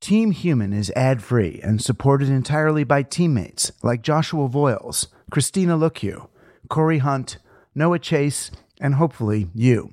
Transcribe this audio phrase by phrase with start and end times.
[0.00, 6.28] Team Human is ad free and supported entirely by teammates like Joshua Voiles, Christina Luciu,
[6.68, 7.38] Corey Hunt,
[7.74, 9.92] Noah Chase, and hopefully you.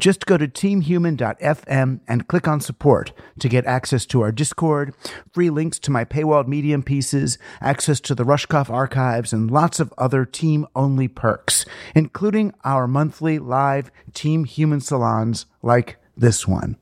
[0.00, 4.92] Just go to teamhuman.fm and click on support to get access to our Discord,
[5.32, 9.94] free links to my paywalled Medium pieces, access to the Rushkoff archives, and lots of
[9.96, 16.76] other team only perks, including our monthly live Team Human salons like this one.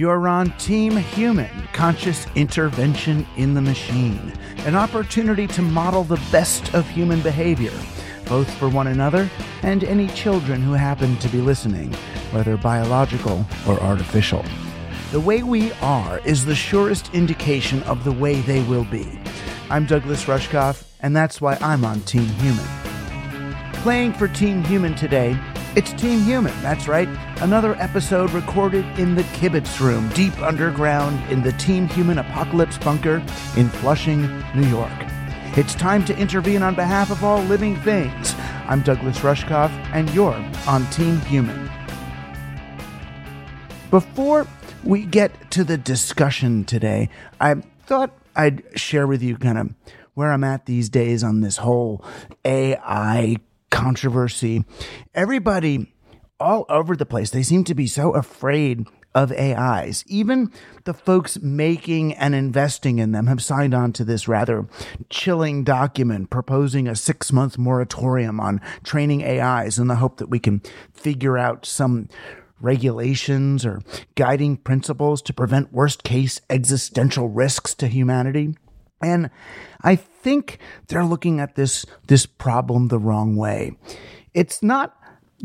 [0.00, 6.72] You're on Team Human Conscious Intervention in the Machine, an opportunity to model the best
[6.72, 7.78] of human behavior,
[8.24, 9.28] both for one another
[9.60, 11.92] and any children who happen to be listening,
[12.30, 14.42] whether biological or artificial.
[15.12, 19.20] The way we are is the surest indication of the way they will be.
[19.68, 22.64] I'm Douglas Rushkoff, and that's why I'm on Team Human.
[23.82, 25.38] Playing for Team Human today
[25.76, 27.08] it's Team Human, that's right.
[27.40, 33.22] Another episode recorded in the Kibitz Room, deep underground in the Team Human Apocalypse Bunker
[33.56, 34.22] in Flushing,
[34.54, 34.90] New York.
[35.56, 38.34] It's time to intervene on behalf of all living things.
[38.66, 40.34] I'm Douglas Rushkoff, and you're
[40.66, 41.70] on Team Human.
[43.90, 44.46] Before
[44.82, 47.08] we get to the discussion today,
[47.40, 47.54] I
[47.86, 49.74] thought I'd share with you kind of
[50.14, 52.04] where I'm at these days on this whole
[52.44, 53.36] AI
[53.70, 54.64] controversy.
[55.14, 55.92] Everybody
[56.38, 60.04] all over the place, they seem to be so afraid of AIs.
[60.06, 60.52] Even
[60.84, 64.66] the folks making and investing in them have signed on to this rather
[65.08, 70.38] chilling document proposing a six month moratorium on training AIs in the hope that we
[70.38, 72.08] can figure out some
[72.60, 73.80] regulations or
[74.14, 78.54] guiding principles to prevent worst case existential risks to humanity.
[79.02, 79.30] And
[79.82, 83.72] I think they're looking at this, this problem the wrong way.
[84.34, 84.96] It's not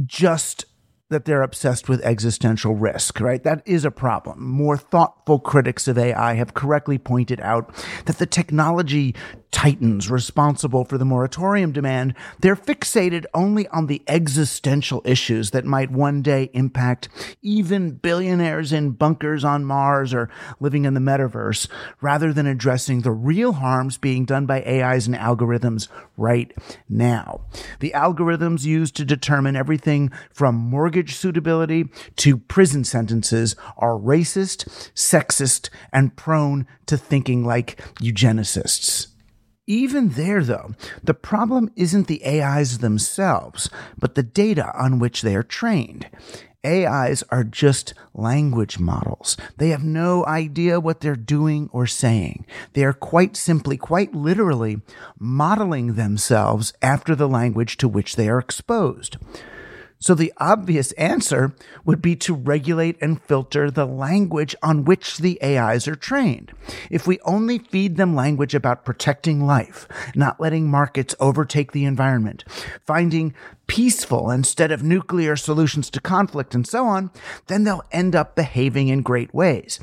[0.05, 0.65] just
[1.09, 3.43] that they're obsessed with existential risk, right?
[3.43, 4.43] That is a problem.
[4.43, 7.71] More thoughtful critics of AI have correctly pointed out
[8.05, 9.13] that the technology
[9.55, 15.89] titans responsible for the moratorium demand, they're fixated only on the existential issues that might
[15.89, 17.07] one day impact
[17.41, 20.29] even billionaires in bunkers on Mars or
[20.59, 21.69] living in the metaverse,
[22.01, 26.51] rather than addressing the real harms being done by AIs and algorithms right
[26.89, 27.39] now.
[27.79, 31.85] The algorithms used to determine everything from mortgage suitability
[32.17, 39.14] to prison sentences are racist, sexist, and prone to thinking like eugenicists.
[39.67, 45.35] Even there, though, the problem isn't the AIs themselves, but the data on which they
[45.35, 46.07] are trained.
[46.63, 49.37] AIs are just language models.
[49.57, 52.45] They have no idea what they're doing or saying.
[52.73, 54.81] They are quite simply, quite literally,
[55.19, 59.17] modeling themselves after the language to which they are exposed.
[59.99, 65.41] So the obvious answer would be to regulate and filter the language on which the
[65.41, 66.51] AIs are trained.
[66.89, 72.43] If we only feed them language about protecting life, not letting markets overtake the environment,
[72.85, 73.33] finding
[73.67, 77.09] peaceful instead of nuclear solutions to conflict and so on,
[77.47, 79.79] then they'll end up behaving in great ways.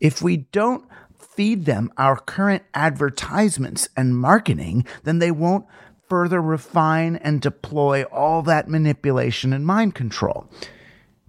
[0.00, 0.84] If we don't
[1.18, 5.66] feed them our current advertisements and marketing, then they won't
[6.08, 10.48] further refine and deploy all that manipulation and mind control.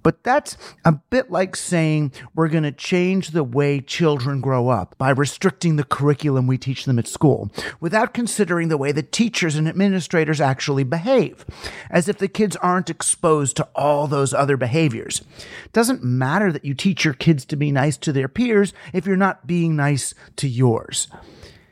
[0.08, 4.96] But that's a bit like saying we're going to change the way children grow up
[4.98, 7.52] by restricting the curriculum we teach them at school
[7.82, 11.46] without considering the way the teachers and administrators actually behave,
[11.90, 15.24] as if the kids aren't exposed to all those other behaviors.
[15.66, 19.06] It doesn't matter that you teach your kids to be nice to their peers if
[19.06, 21.10] you're not being nice to yours.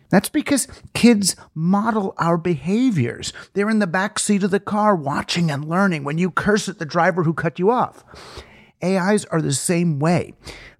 [0.09, 3.33] That's because kids model our behaviors.
[3.53, 6.79] They're in the back seat of the car watching and learning when you curse at
[6.79, 8.03] the driver who cut you off.
[8.83, 10.33] AIs are the same way.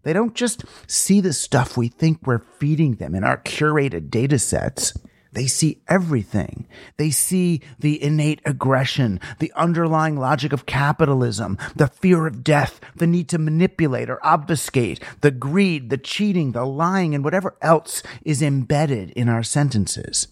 [0.04, 4.38] They don't just see the stuff we think we're feeding them in our curated data
[4.38, 4.94] sets.
[5.36, 6.66] They see everything.
[6.96, 13.06] They see the innate aggression, the underlying logic of capitalism, the fear of death, the
[13.06, 18.42] need to manipulate or obfuscate, the greed, the cheating, the lying, and whatever else is
[18.42, 20.30] embedded in our sentences.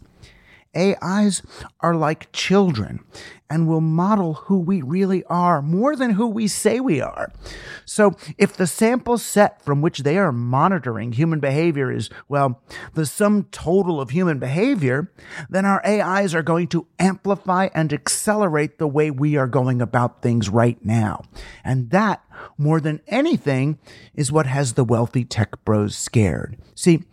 [0.76, 1.42] AIs
[1.80, 3.04] are like children
[3.50, 7.32] and will model who we really are more than who we say we are.
[7.86, 12.64] So if the sample set from which they are monitoring human behavior is, well,
[12.96, 15.12] the sum total of human behavior,
[15.50, 20.24] then our AIs are going to amplify and accelerate the way we are going about
[20.24, 21.24] things right now.
[21.64, 22.24] And that,
[22.58, 23.78] more than anything,
[24.16, 26.58] is what has the wealthy tech bros scared.
[26.74, 27.04] See,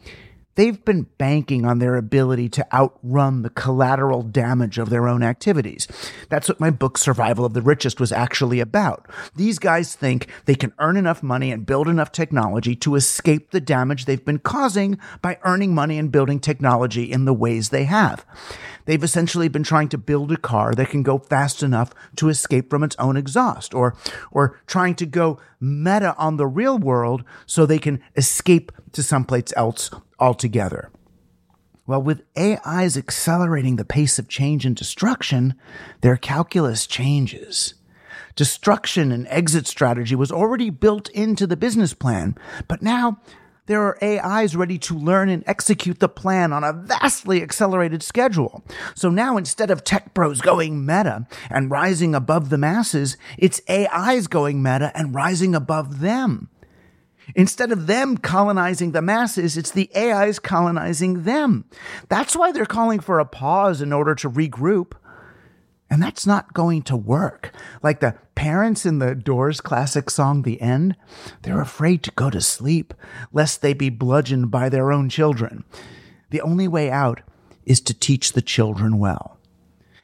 [0.60, 5.88] They've been banking on their ability to outrun the collateral damage of their own activities.
[6.28, 9.08] That's what my book Survival of the Richest was actually about.
[9.34, 13.60] These guys think they can earn enough money and build enough technology to escape the
[13.62, 18.26] damage they've been causing by earning money and building technology in the ways they have.
[18.84, 22.68] They've essentially been trying to build a car that can go fast enough to escape
[22.68, 23.96] from its own exhaust or,
[24.30, 29.54] or trying to go meta on the real world so they can escape to someplace
[29.56, 30.90] else altogether.
[31.86, 35.54] Well, with AIs accelerating the pace of change and destruction,
[36.02, 37.74] their calculus changes.
[38.36, 42.36] Destruction and exit strategy was already built into the business plan,
[42.68, 43.18] but now
[43.66, 48.64] there are AIs ready to learn and execute the plan on a vastly accelerated schedule.
[48.94, 54.26] So now instead of tech bros going meta and rising above the masses, it's AIs
[54.26, 56.50] going meta and rising above them.
[57.34, 61.64] Instead of them colonizing the masses, it's the AIs colonizing them.
[62.08, 64.92] That's why they're calling for a pause in order to regroup.
[65.88, 67.52] And that's not going to work.
[67.82, 70.96] Like the parents in the Doors classic song, The End,
[71.42, 72.94] they're afraid to go to sleep
[73.32, 75.64] lest they be bludgeoned by their own children.
[76.30, 77.22] The only way out
[77.66, 79.38] is to teach the children well.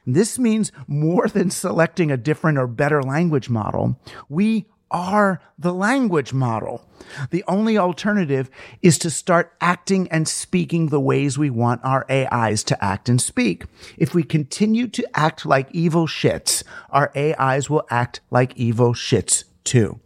[0.05, 3.99] This means more than selecting a different or better language model.
[4.29, 6.87] We are the language model.
[7.29, 8.49] The only alternative
[8.81, 13.21] is to start acting and speaking the ways we want our AIs to act and
[13.21, 13.65] speak.
[13.97, 19.43] If we continue to act like evil shits, our AIs will act like evil shits
[19.63, 19.99] too.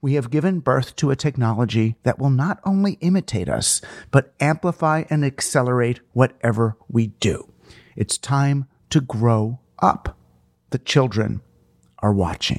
[0.00, 3.80] We have given birth to a technology that will not only imitate us,
[4.10, 7.50] but amplify and accelerate whatever we do.
[7.96, 10.18] It's time to grow up.
[10.70, 11.40] The children
[12.00, 12.58] are watching.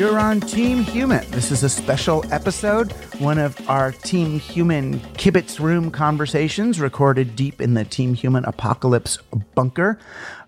[0.00, 1.30] You're on Team Human.
[1.30, 7.60] This is a special episode, one of our Team Human Kibitz Room conversations recorded deep
[7.60, 9.18] in the Team Human Apocalypse
[9.54, 9.98] bunker.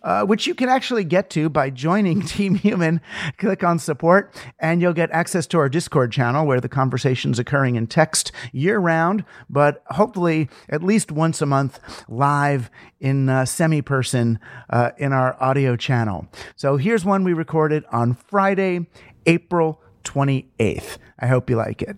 [0.03, 3.01] Uh, which you can actually get to by joining Team Human.
[3.39, 7.77] Click on support, and you'll get access to our Discord channel where the conversation's occurring
[7.77, 11.79] in text year round, but hopefully at least once a month
[12.09, 14.39] live in uh, semi person
[14.71, 16.27] uh, in our audio channel.
[16.57, 18.87] So here's one we recorded on Friday,
[19.27, 20.99] April 28th.
[21.19, 21.97] I hope you like it.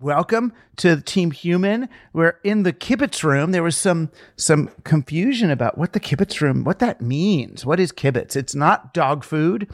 [0.00, 1.88] Welcome to Team Human.
[2.12, 3.50] We're in the kibitz room.
[3.50, 7.66] There was some some confusion about what the kibitz room, what that means.
[7.66, 8.36] What is kibitz?
[8.36, 9.66] It's not dog food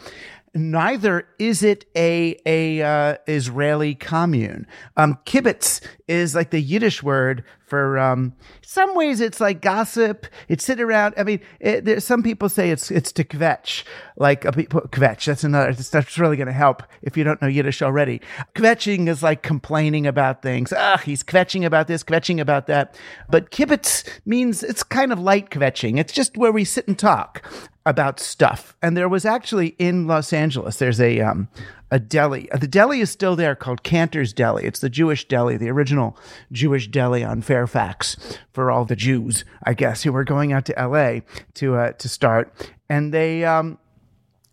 [0.54, 4.66] neither is it a a uh, Israeli commune.
[4.96, 7.98] Um, kibitz is like the Yiddish word for.
[7.98, 10.26] Um, some ways it's like gossip.
[10.48, 11.14] It's sit around.
[11.16, 13.84] I mean, it, there, some people say it's it's to kvetch,
[14.16, 15.26] like a kvetch.
[15.26, 15.72] That's another.
[15.72, 18.20] That's really going to help if you don't know Yiddish already.
[18.54, 20.72] Kvetching is like complaining about things.
[20.76, 22.98] Ah, he's kvetching about this, kvetching about that.
[23.30, 25.98] But kibitz means it's kind of light kvetching.
[25.98, 27.42] It's just where we sit and talk
[27.86, 28.76] about stuff.
[28.82, 31.48] And there was actually in Los Angeles, there's a um,
[31.94, 32.48] a deli.
[32.52, 34.64] The deli is still there called Canter's Deli.
[34.64, 36.18] It's the Jewish deli, the original
[36.50, 38.16] Jewish deli on Fairfax
[38.52, 41.22] for all the Jews, I guess, who were going out to L.A.
[41.54, 42.52] to uh, to start.
[42.88, 43.78] And they um,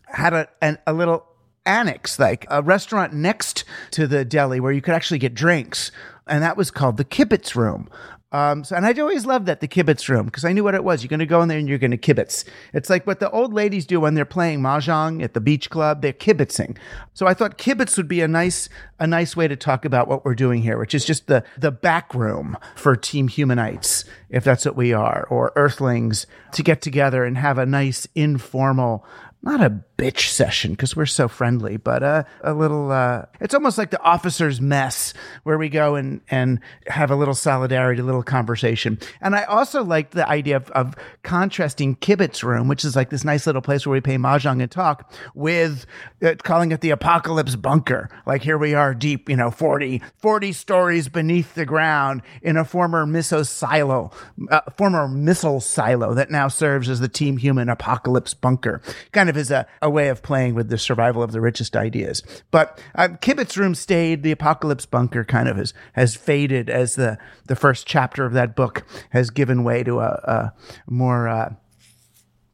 [0.06, 1.26] had a an, a little
[1.66, 5.90] annex, like a restaurant next to the deli where you could actually get drinks.
[6.28, 7.90] And that was called the Kibitz Room.
[8.32, 10.82] Um, so, and I'd always loved that the kibitz room because I knew what it
[10.82, 11.02] was.
[11.02, 12.44] You're going to go in there and you're going to kibitz.
[12.72, 16.00] It's like what the old ladies do when they're playing mahjong at the beach club.
[16.02, 16.76] They're kibitzing.
[17.12, 20.24] So I thought kibitz would be a nice, a nice way to talk about what
[20.24, 24.64] we're doing here, which is just the the back room for Team Humanites, if that's
[24.64, 29.04] what we are, or Earthlings, to get together and have a nice informal
[29.42, 29.70] not a
[30.02, 32.90] bitch session because we're so friendly, but uh, a little.
[32.90, 37.34] Uh, it's almost like the officer's mess where we go and and have a little
[37.34, 38.98] solidarity, a little conversation.
[39.20, 43.22] And I also like the idea of, of contrasting Kibitz Room, which is like this
[43.22, 45.86] nice little place where we play mahjong and talk, with
[46.20, 48.08] uh, calling it the Apocalypse Bunker.
[48.26, 52.64] Like here we are, deep, you know, 40, 40 stories beneath the ground in a
[52.64, 54.10] former missile silo,
[54.50, 58.82] uh, former missile silo that now serves as the Team Human Apocalypse Bunker.
[59.12, 62.22] Kind of as a, a way of playing with the survival of the richest ideas.
[62.50, 64.22] But uh, Kibitz Room stayed.
[64.22, 68.56] The Apocalypse Bunker kind of has, has faded as the, the first chapter of that
[68.56, 70.52] book has given way to a, a
[70.86, 71.54] more uh,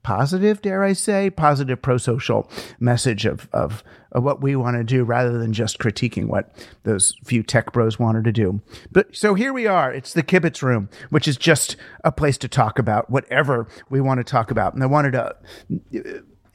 [0.09, 4.85] positive, dare I say, positive pro social message of, of, of what we want to
[4.85, 6.51] do rather than just critiquing what
[6.85, 8.63] those few tech bros wanted to do.
[8.91, 9.93] But so here we are.
[9.93, 14.17] It's the Kibitz Room, which is just a place to talk about whatever we want
[14.17, 14.73] to talk about.
[14.73, 15.37] And I wanted to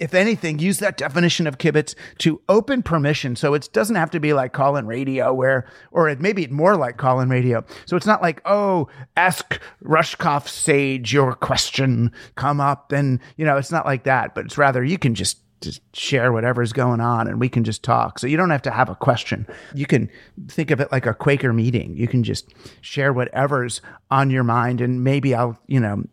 [0.04, 3.38] if anything, use that definition of kibitz to open permission.
[3.38, 6.98] So it doesn't have to be like call-in radio where, or it maybe more like
[6.98, 7.64] call-in radio.
[7.86, 12.92] So it's not like, oh, ask Rushkoff Sage your question, come up.
[12.92, 16.34] And, you know, it's not like that, but it's rather you can just just share
[16.34, 18.20] whatever's going on and we can just talk.
[18.20, 19.48] So you don't have to have a question.
[19.74, 20.10] You can
[20.50, 21.96] think of it like a Quaker meeting.
[21.96, 23.80] You can just share whatever's
[24.12, 26.04] on your mind and maybe I'll, you know,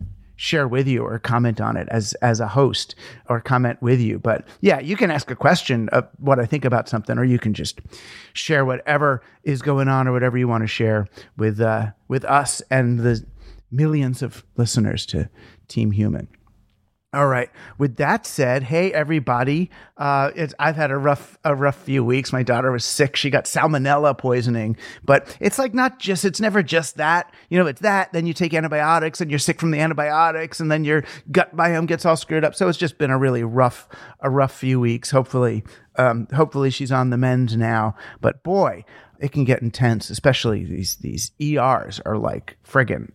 [0.40, 2.94] share with you or comment on it as as a host
[3.28, 4.18] or comment with you.
[4.18, 7.38] But yeah you can ask a question of what i think about something or you
[7.38, 7.80] can just
[8.32, 11.06] share whatever is going on or whatever you want to share
[11.36, 13.24] with uh with us and the
[13.70, 15.28] millions of listeners to
[15.68, 16.26] team human
[17.12, 17.50] all right.
[17.76, 22.32] With that said, hey everybody, uh, I've had a rough a rough few weeks.
[22.32, 24.76] My daughter was sick; she got salmonella poisoning.
[25.04, 27.34] But it's like not just it's never just that.
[27.48, 28.12] You know, it's that.
[28.12, 31.02] Then you take antibiotics, and you're sick from the antibiotics, and then your
[31.32, 32.54] gut biome gets all screwed up.
[32.54, 33.88] So it's just been a really rough
[34.20, 35.10] a rough few weeks.
[35.10, 35.64] Hopefully,
[35.96, 37.96] um, hopefully she's on the mend now.
[38.20, 38.84] But boy,
[39.18, 43.10] it can get intense, especially these these ERs are like friggin'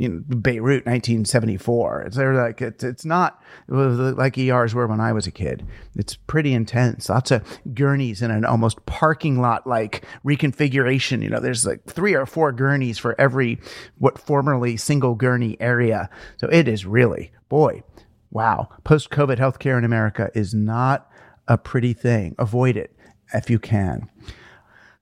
[0.00, 2.02] you know, Beirut, 1974.
[2.02, 5.66] It's they're like it's it's not like ERs were when I was a kid.
[5.94, 7.10] It's pretty intense.
[7.10, 11.22] Lots of gurneys in an almost parking lot like reconfiguration.
[11.22, 13.60] You know, there's like three or four gurneys for every
[13.98, 16.08] what formerly single gurney area.
[16.38, 17.82] So it is really boy,
[18.30, 18.70] wow.
[18.84, 21.10] Post COVID healthcare in America is not
[21.46, 22.34] a pretty thing.
[22.38, 22.96] Avoid it
[23.34, 24.08] if you can.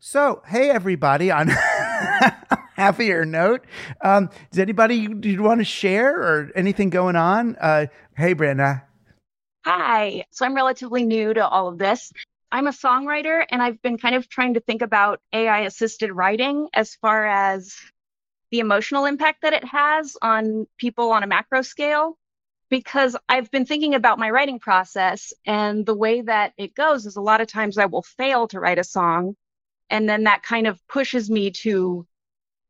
[0.00, 1.50] So, hey everybody, on
[2.76, 3.64] happier note,
[4.02, 7.57] um, does anybody you want to share or anything going on?
[7.57, 7.87] Uh,
[8.17, 8.85] hey, Brenda.
[9.64, 10.25] Hi.
[10.31, 12.12] So I'm relatively new to all of this.
[12.50, 16.69] I'm a songwriter, and I've been kind of trying to think about AI assisted writing
[16.73, 17.75] as far as
[18.50, 22.17] the emotional impact that it has on people on a macro scale.
[22.71, 27.17] because I've been thinking about my writing process and the way that it goes is
[27.17, 29.37] a lot of times I will fail to write a song
[29.90, 32.07] and then that kind of pushes me to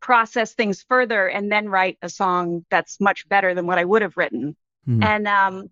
[0.01, 4.03] process things further and then write a song that's much better than what I would
[4.03, 4.57] have written.
[4.89, 5.05] Mm.
[5.05, 5.71] And um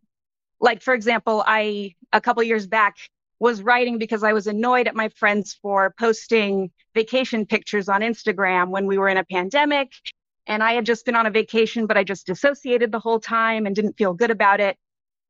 [0.60, 2.96] like for example, I a couple years back
[3.38, 8.68] was writing because I was annoyed at my friends for posting vacation pictures on Instagram
[8.68, 9.92] when we were in a pandemic
[10.46, 13.66] and I had just been on a vacation, but I just dissociated the whole time
[13.66, 14.76] and didn't feel good about it.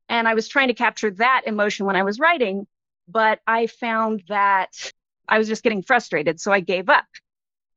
[0.08, 2.66] And I was trying to capture that emotion when I was writing,
[3.08, 4.92] but I found that
[5.28, 6.40] I was just getting frustrated.
[6.40, 7.06] So I gave up.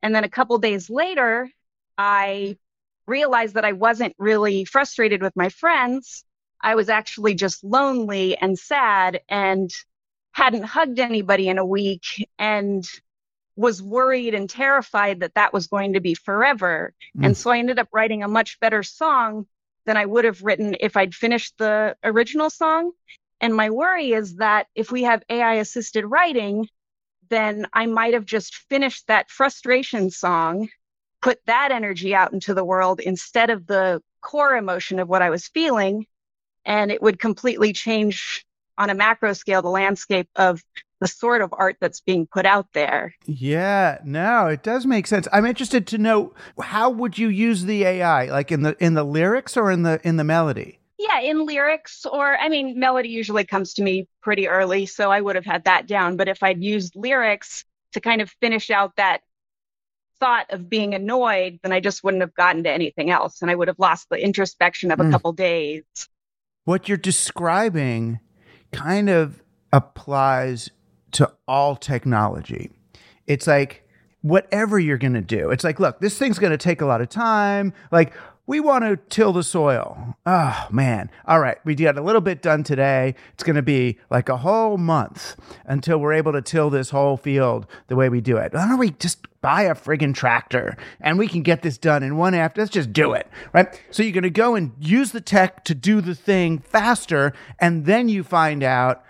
[0.02, 1.50] And then a couple days later,
[1.98, 2.58] I
[3.08, 6.24] realized that I wasn't really frustrated with my friends.
[6.62, 9.72] I was actually just lonely and sad and
[10.32, 12.88] hadn't hugged anybody in a week and
[13.56, 16.94] was worried and terrified that that was going to be forever.
[17.18, 17.26] Mm.
[17.26, 19.48] And so I ended up writing a much better song
[19.86, 22.92] than I would have written if I'd finished the original song.
[23.42, 26.70] And my worry is that if we have AI assisted writing,
[27.30, 30.70] then I might have just finished that frustration song,
[31.22, 35.30] put that energy out into the world instead of the core emotion of what I
[35.30, 36.06] was feeling.
[36.66, 38.46] And it would completely change
[38.78, 40.64] on a macro scale the landscape of
[41.00, 43.16] the sort of art that's being put out there.
[43.26, 45.28] Yeah, no, it does make sense.
[45.32, 49.04] I'm interested to know how would you use the AI, like in the in the
[49.04, 50.79] lyrics or in the in the melody?
[51.00, 55.22] Yeah, in lyrics or I mean melody usually comes to me pretty early, so I
[55.22, 57.64] would have had that down, but if I'd used lyrics
[57.94, 59.22] to kind of finish out that
[60.20, 63.56] thought of being annoyed, then I just wouldn't have gotten to anything else and I
[63.56, 65.12] would have lost the introspection of a mm.
[65.12, 65.84] couple days.
[66.66, 68.20] What you're describing
[68.74, 69.42] kind of
[69.72, 70.70] applies
[71.12, 72.72] to all technology.
[73.26, 73.88] It's like
[74.22, 75.50] whatever you're going to do.
[75.50, 77.74] It's like, look, this thing's going to take a lot of time.
[77.92, 78.14] Like,
[78.50, 80.18] we want to till the soil.
[80.26, 81.12] Oh, man.
[81.28, 81.60] All right.
[81.66, 83.14] We got a little bit done today.
[83.36, 87.16] It's going to be like a whole month until we're able to till this whole
[87.16, 88.52] field the way we do it.
[88.52, 92.18] Why don't we just buy a friggin' tractor and we can get this done in
[92.18, 92.62] one after?
[92.62, 93.28] Let's just do it.
[93.54, 93.80] Right.
[93.92, 97.34] So you're going to go and use the tech to do the thing faster.
[97.60, 99.04] And then you find out,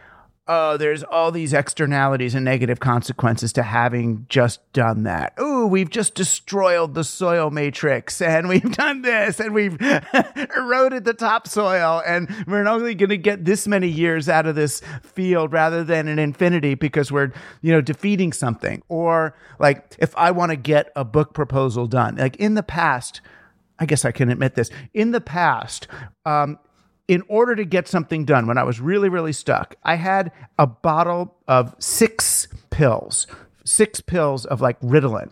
[0.50, 5.32] oh, there's all these externalities and negative consequences to having just done that.
[5.38, 9.79] Oh, we've just destroyed the soil matrix and we've done this and we've
[10.57, 14.81] eroded the topsoil and we're only going to get this many years out of this
[15.03, 17.31] field rather than an infinity because we're,
[17.62, 18.81] you know, defeating something.
[18.90, 23.22] Or like if I want to get a book proposal done, like in the past,
[23.77, 24.72] I guess I can admit this.
[24.96, 25.88] In the past,
[26.25, 26.57] um,
[27.09, 30.67] in order to get something done, when I was really, really stuck, I had a
[30.67, 33.25] bottle of six pills,
[33.65, 35.31] six pills of like Ritalin.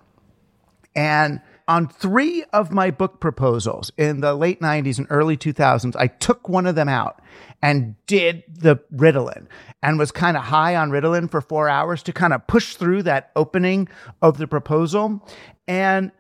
[0.95, 6.07] And on three of my book proposals in the late 90s and early 2000s, I
[6.07, 7.21] took one of them out
[7.61, 9.45] and did the Ritalin
[9.83, 13.03] and was kind of high on Ritalin for four hours to kind of push through
[13.03, 13.87] that opening
[14.23, 15.23] of the proposal.
[15.67, 16.11] And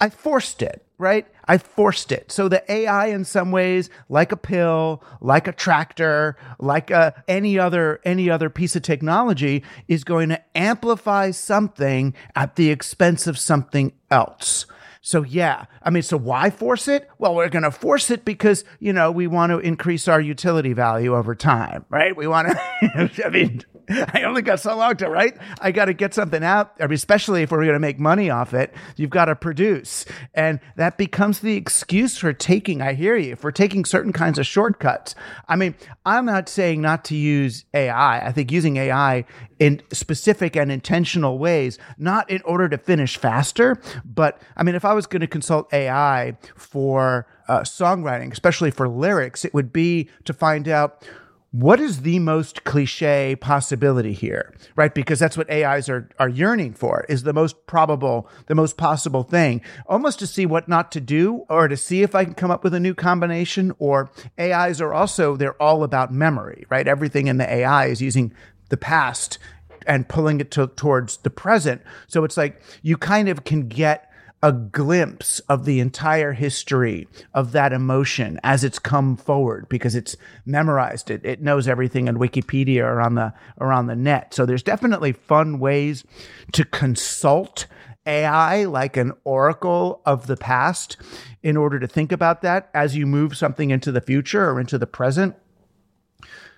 [0.00, 1.26] I forced it right?
[1.46, 2.30] I forced it.
[2.30, 7.58] So the AI in some ways, like a pill, like a tractor, like a, any
[7.58, 13.38] other any other piece of technology is going to amplify something at the expense of
[13.38, 14.66] something else.
[15.00, 17.08] So yeah, I mean, so why force it?
[17.18, 20.74] Well, we're going to force it because, you know, we want to increase our utility
[20.74, 22.14] value over time, right?
[22.14, 23.64] We want to, I mean,
[24.14, 25.36] I only got so long to write.
[25.60, 28.72] I got to get something out, especially if we're going to make money off it.
[28.96, 30.04] You've got to produce.
[30.34, 34.46] And that becomes the excuse for taking, I hear you, for taking certain kinds of
[34.46, 35.14] shortcuts.
[35.48, 35.74] I mean,
[36.06, 38.26] I'm not saying not to use AI.
[38.26, 39.24] I think using AI
[39.58, 44.84] in specific and intentional ways, not in order to finish faster, but I mean, if
[44.84, 50.08] I was going to consult AI for uh, songwriting, especially for lyrics, it would be
[50.24, 51.04] to find out
[51.52, 54.94] what is the most cliche possibility here, right?
[54.94, 59.24] Because that's what AIs are, are yearning for is the most probable, the most possible
[59.24, 62.52] thing, almost to see what not to do or to see if I can come
[62.52, 63.72] up with a new combination.
[63.80, 66.86] Or AIs are also, they're all about memory, right?
[66.86, 68.32] Everything in the AI is using
[68.68, 69.38] the past
[69.86, 71.82] and pulling it to, towards the present.
[72.06, 74.09] So it's like you kind of can get
[74.42, 80.16] a glimpse of the entire history of that emotion as it's come forward because it's
[80.46, 81.24] memorized it.
[81.24, 84.32] It knows everything in Wikipedia or on the or on the net.
[84.32, 86.04] So there's definitely fun ways
[86.52, 87.66] to consult
[88.06, 90.96] AI like an oracle of the past
[91.42, 94.78] in order to think about that as you move something into the future or into
[94.78, 95.36] the present.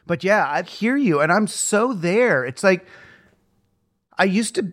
[0.06, 2.44] But yeah, I hear you and I'm so there.
[2.44, 2.86] It's like
[4.22, 4.72] I used to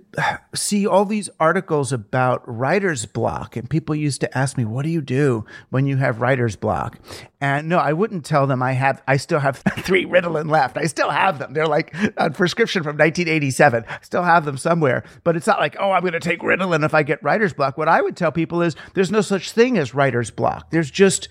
[0.54, 4.92] see all these articles about writer's block, and people used to ask me, "What do
[4.92, 7.00] you do when you have writer's block?"
[7.42, 9.02] And no, I wouldn't tell them I have.
[9.08, 10.78] I still have three Ritalin left.
[10.78, 11.54] I still have them.
[11.54, 13.86] They're like a prescription from 1987.
[13.90, 15.04] I still have them somewhere.
[15.24, 17.76] But it's not like, oh, I'm going to take Ritalin if I get writer's block.
[17.76, 20.70] What I would tell people is, there's no such thing as writer's block.
[20.70, 21.28] There's just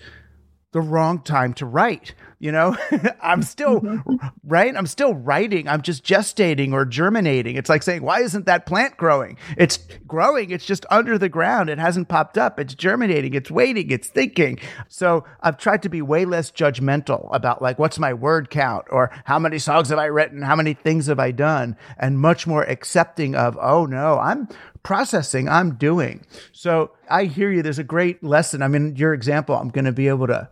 [0.73, 2.15] the wrong time to write.
[2.39, 2.77] You know,
[3.21, 4.15] I'm still mm-hmm.
[4.45, 4.73] right.
[4.75, 5.67] I'm still writing.
[5.67, 7.57] I'm just gestating or germinating.
[7.57, 9.37] It's like saying, why isn't that plant growing?
[9.57, 10.51] It's growing.
[10.51, 11.69] It's just under the ground.
[11.69, 12.57] It hasn't popped up.
[12.57, 13.33] It's germinating.
[13.33, 13.91] It's waiting.
[13.91, 14.57] It's thinking.
[14.87, 19.11] So I've tried to be way less judgmental about like, what's my word count or
[19.25, 20.41] how many songs have I written?
[20.41, 21.75] How many things have I done?
[21.97, 24.47] And much more accepting of, oh no, I'm
[24.81, 25.49] processing.
[25.49, 26.25] I'm doing.
[26.53, 27.61] So I hear you.
[27.61, 28.61] There's a great lesson.
[28.61, 30.49] I mean, your example, I'm going to be able to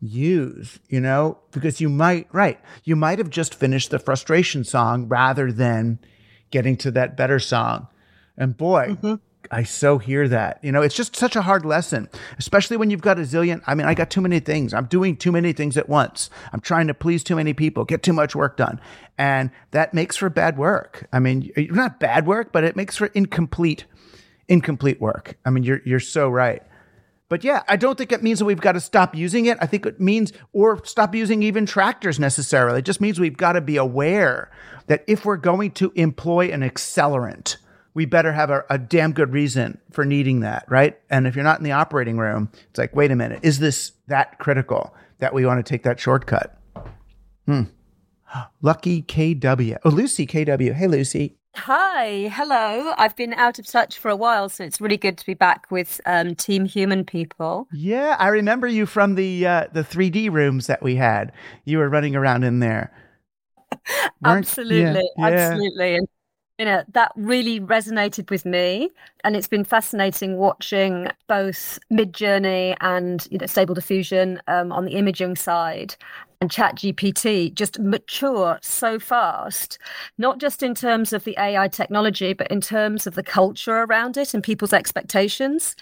[0.00, 5.08] use, you know, because you might, right, you might have just finished the frustration song
[5.08, 5.98] rather than
[6.50, 7.86] getting to that better song.
[8.36, 9.14] And boy, mm-hmm.
[9.50, 10.58] I so hear that.
[10.62, 12.08] You know, it's just such a hard lesson,
[12.38, 13.62] especially when you've got a zillion.
[13.66, 14.72] I mean, I got too many things.
[14.72, 16.30] I'm doing too many things at once.
[16.52, 18.80] I'm trying to please too many people, get too much work done.
[19.18, 21.08] And that makes for bad work.
[21.12, 23.84] I mean, not bad work, but it makes for incomplete,
[24.48, 25.36] incomplete work.
[25.44, 26.62] I mean, you're, you're so right.
[27.30, 29.56] But yeah, I don't think it means that we've got to stop using it.
[29.60, 32.80] I think it means, or stop using even tractors necessarily.
[32.80, 34.50] It just means we've got to be aware
[34.88, 37.56] that if we're going to employ an accelerant,
[37.94, 40.98] we better have a, a, damn good reason for needing that, right?
[41.08, 43.92] And if you're not in the operating room, it's like, wait a minute, is this
[44.08, 46.58] that critical that we want to take that shortcut?
[47.46, 47.62] Hmm.
[48.60, 49.78] Lucky KW.
[49.84, 50.74] Oh, Lucy KW.
[50.74, 51.36] Hey, Lucy.
[51.56, 52.92] Hi, hello.
[52.96, 55.70] I've been out of touch for a while, so it's really good to be back
[55.70, 57.68] with um, Team Human People.
[57.72, 61.32] Yeah, I remember you from the uh, the 3D rooms that we had.
[61.64, 62.92] You were running around in there.
[64.24, 65.96] absolutely, yeah, absolutely.
[65.96, 66.08] And
[66.58, 68.90] you know that really resonated with me
[69.24, 74.92] and it's been fascinating watching both midjourney and you know stable diffusion um, on the
[74.92, 75.96] imaging side
[76.40, 79.78] and chat gpt just mature so fast
[80.18, 84.16] not just in terms of the ai technology but in terms of the culture around
[84.16, 85.76] it and people's expectations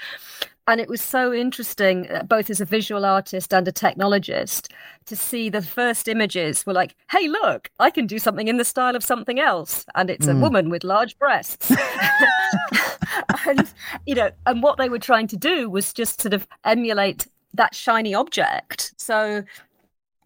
[0.69, 4.71] and it was so interesting, uh, both as a visual artist and a technologist,
[5.07, 8.67] to see the first images were like, hey, look, I can do something in the
[8.67, 9.87] style of something else.
[9.95, 10.37] And it's mm.
[10.37, 11.73] a woman with large breasts.
[13.47, 13.67] and,
[14.05, 17.75] you know, and what they were trying to do was just sort of emulate that
[17.75, 18.93] shiny object.
[18.99, 19.45] So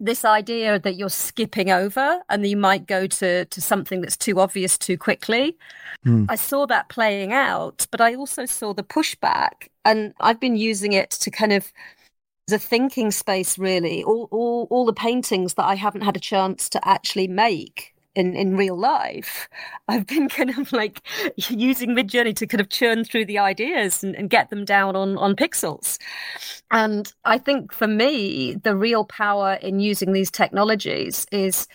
[0.03, 4.39] this idea that you're skipping over and you might go to to something that's too
[4.39, 5.57] obvious too quickly
[6.05, 6.25] mm.
[6.29, 10.91] i saw that playing out but i also saw the pushback and i've been using
[10.91, 11.71] it to kind of
[12.47, 16.67] the thinking space really all, all all the paintings that i haven't had a chance
[16.67, 19.47] to actually make in in real life
[19.87, 21.01] i've been kind of like
[21.49, 25.17] using midjourney to kind of churn through the ideas and, and, get them down on
[25.17, 25.97] on pixels
[26.71, 31.67] and i think for me the real power in using these technologies is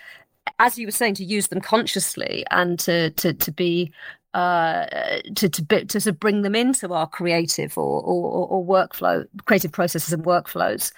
[0.58, 3.92] as you were saying to use them consciously and to to to be
[4.34, 4.86] uh,
[5.34, 10.12] to to to, to bring them into our creative or, or, or workflow, creative processes
[10.12, 10.92] and workflows.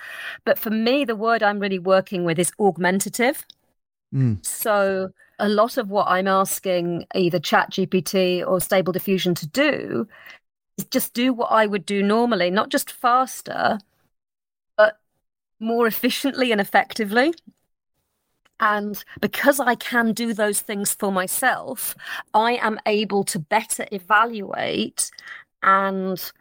[0.44, 3.46] But for me, the word I'm really working with is augmentative.
[4.14, 4.44] Mm.
[4.44, 10.06] So a lot of what I'm asking either Chat GPT or Stable Diffusion to do
[10.76, 13.78] is just do what I would do normally, not just faster,
[14.76, 14.98] but
[15.58, 17.32] more efficiently and effectively.
[18.60, 21.94] And because I can do those things for myself,
[22.34, 25.10] I am able to better evaluate
[25.62, 26.32] and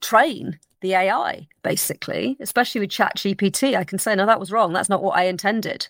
[0.00, 3.76] train the AI, basically, especially with ChatGPT.
[3.76, 4.72] I can say, no, that was wrong.
[4.72, 5.88] That's not what I intended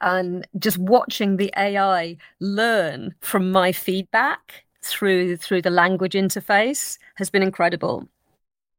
[0.00, 7.30] and just watching the AI learn from my feedback through through the language interface has
[7.30, 8.08] been incredible.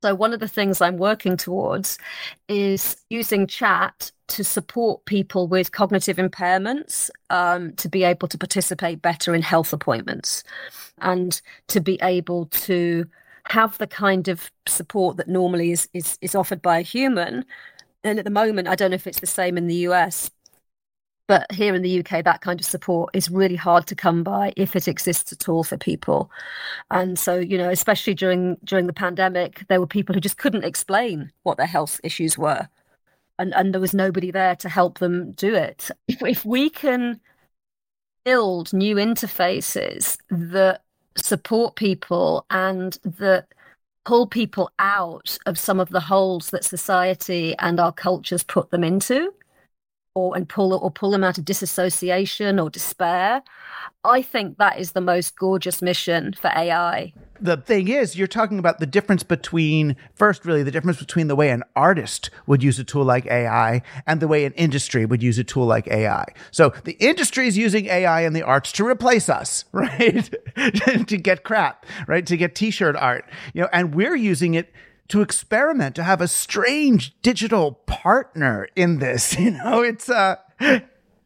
[0.01, 1.99] So one of the things I'm working towards
[2.47, 9.01] is using chat to support people with cognitive impairments um, to be able to participate
[9.01, 10.43] better in health appointments
[10.99, 13.05] and to be able to
[13.45, 17.45] have the kind of support that normally is, is, is offered by a human.
[18.03, 20.31] And at the moment, I don't know if it's the same in the US,
[21.31, 24.51] but here in the UK, that kind of support is really hard to come by
[24.57, 26.29] if it exists at all for people.
[26.89, 30.65] And so, you know, especially during during the pandemic, there were people who just couldn't
[30.65, 32.67] explain what their health issues were.
[33.39, 35.89] And, and there was nobody there to help them do it.
[36.09, 37.21] If, if we can
[38.25, 40.81] build new interfaces that
[41.15, 43.47] support people and that
[44.03, 48.83] pull people out of some of the holes that society and our cultures put them
[48.83, 49.33] into,
[50.13, 53.41] or and pull or pull them out of disassociation or despair.
[54.03, 57.13] I think that is the most gorgeous mission for AI.
[57.39, 61.35] The thing is, you're talking about the difference between, first, really, the difference between the
[61.35, 65.23] way an artist would use a tool like AI and the way an industry would
[65.23, 66.25] use a tool like AI.
[66.51, 70.33] So the industry is using AI and the arts to replace us, right?
[71.07, 72.25] to get crap, right?
[72.25, 74.71] To get t shirt art, you know, and we're using it
[75.11, 79.37] to experiment, to have a strange digital partner in this.
[79.39, 80.35] You know, it's uh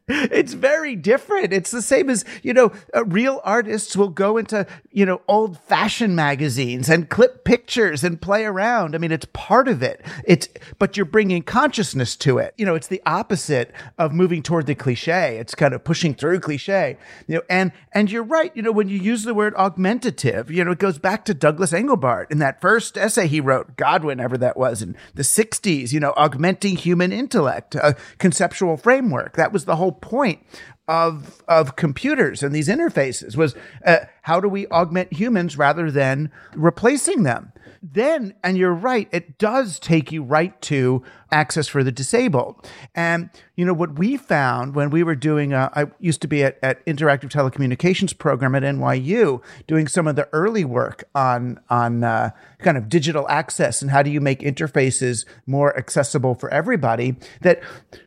[0.07, 1.51] it's very different.
[1.51, 5.57] It's the same as, you know, uh, real artists will go into, you know, old
[5.57, 8.93] fashioned magazines and clip pictures and play around.
[8.93, 10.05] I mean, it's part of it.
[10.23, 12.53] It's, but you're bringing consciousness to it.
[12.55, 15.37] You know, it's the opposite of moving toward the cliche.
[15.39, 18.55] It's kind of pushing through cliche, you know, and, and you're right.
[18.55, 21.71] You know, when you use the word augmentative, you know, it goes back to Douglas
[21.71, 25.99] Engelbart in that first essay he wrote, Godwin, ever that was in the 60s, you
[25.99, 29.35] know, augmenting human intellect, a conceptual framework.
[29.35, 30.39] That was the whole point
[30.87, 33.55] of of computers and these interfaces was
[33.85, 37.51] uh, how do we augment humans rather than replacing them
[37.93, 42.67] then and you're right it does take you right to access for the disabled.
[42.95, 46.43] And you know what we found when we were doing uh, i used to be
[46.43, 52.03] at, at interactive telecommunications program at nyu doing some of the early work on on
[52.03, 57.15] uh, kind of digital access and how do you make interfaces more accessible for everybody
[57.41, 57.61] that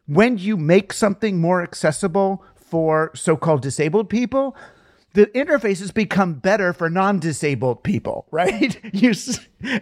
[0.07, 4.55] when you make something more accessible for so-called disabled people
[5.15, 8.79] the interfaces become better for non-disabled people, right?
[8.95, 9.13] you,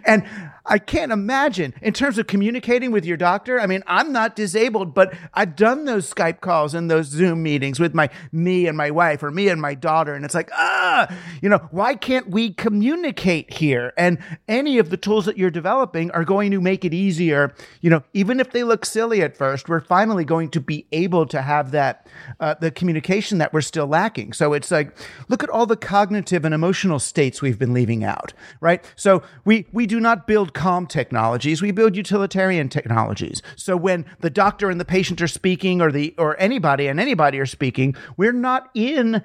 [0.05, 0.27] and
[0.65, 3.59] I can't imagine in terms of communicating with your doctor.
[3.59, 7.79] I mean, I'm not disabled, but I've done those Skype calls and those Zoom meetings
[7.79, 11.13] with my me and my wife or me and my daughter, and it's like, ah,
[11.41, 13.93] you know, why can't we communicate here?
[13.97, 17.53] And any of the tools that you're developing are going to make it easier.
[17.81, 21.25] You know, even if they look silly at first, we're finally going to be able
[21.27, 22.07] to have that
[22.39, 24.33] uh, the communication that we're still lacking.
[24.33, 28.33] So it's like, look at all the cognitive and emotional states we've been leaving out,
[28.61, 28.83] right?
[28.95, 33.41] So we we do not build calm technologies, we build utilitarian technologies.
[33.55, 37.39] So when the doctor and the patient are speaking or the or anybody and anybody
[37.39, 39.21] are speaking, we're not in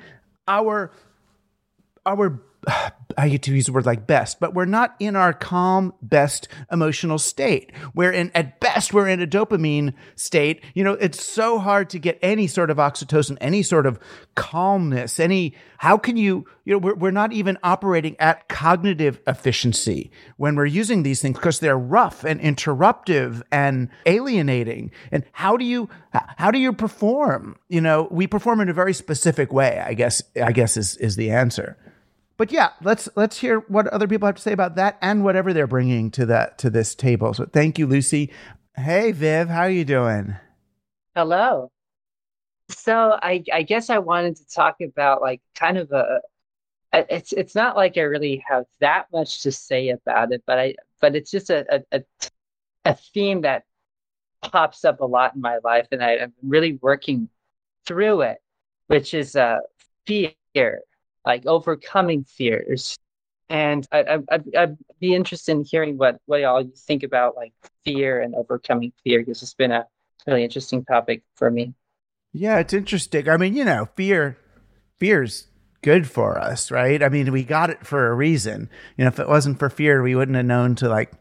[0.48, 0.92] our
[2.06, 2.42] our
[3.16, 6.48] I hate to use the word like best, but we're not in our calm, best
[6.70, 7.72] emotional state.
[7.94, 10.62] We're in, at best, we're in a dopamine state.
[10.74, 13.98] You know, it's so hard to get any sort of oxytocin, any sort of
[14.34, 20.10] calmness, any, how can you, you know, we're, we're not even operating at cognitive efficiency
[20.36, 24.90] when we're using these things because they're rough and interruptive and alienating.
[25.10, 27.56] And how do you, how do you perform?
[27.68, 31.16] You know, we perform in a very specific way, I guess, I guess is, is
[31.16, 31.76] the answer
[32.42, 35.52] but yeah, let's let's hear what other people have to say about that and whatever
[35.52, 37.32] they're bringing to that to this table.
[37.32, 38.32] So thank you, Lucy.
[38.74, 40.34] Hey, Viv, how are you doing?
[41.14, 41.70] Hello.
[42.68, 46.20] So I I guess I wanted to talk about like kind of a
[46.92, 50.74] it's it's not like I really have that much to say about it, but I
[51.00, 52.02] but it's just a a,
[52.84, 53.66] a theme that
[54.40, 57.28] pops up a lot in my life, and I, am really working
[57.86, 58.38] through it,
[58.88, 59.60] which is uh
[60.08, 60.32] fear
[61.24, 62.98] like overcoming fears.
[63.48, 67.52] And I, I, I'd, be interested in hearing what, what y'all think about like
[67.84, 69.86] fear and overcoming fear because it's been a
[70.26, 71.74] really interesting topic for me.
[72.32, 73.28] Yeah, it's interesting.
[73.28, 74.38] I mean, you know, fear,
[74.98, 75.48] fear's
[75.82, 77.02] good for us, right?
[77.02, 78.70] I mean, we got it for a reason.
[78.96, 81.12] You know, if it wasn't for fear, we wouldn't have known to like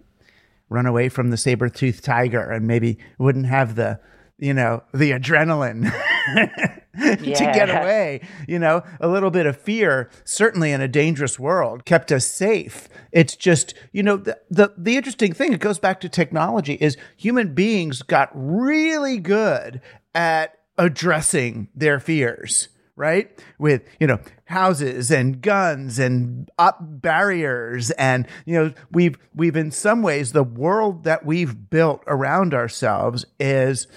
[0.69, 3.99] run away from the saber-toothed tiger and maybe wouldn't have the,
[4.37, 5.91] you know, the adrenaline
[6.99, 8.21] to get away.
[8.47, 12.89] You know, a little bit of fear, certainly in a dangerous world, kept us safe.
[13.11, 16.97] It's just, you know, the, the, the interesting thing, it goes back to technology, is
[17.17, 19.81] human beings got really good
[20.13, 23.31] at addressing their fears right?
[23.57, 27.89] With, you know, houses and guns and up barriers.
[27.91, 33.25] And, you know, we've, we've in some ways, the world that we've built around ourselves
[33.39, 33.87] is,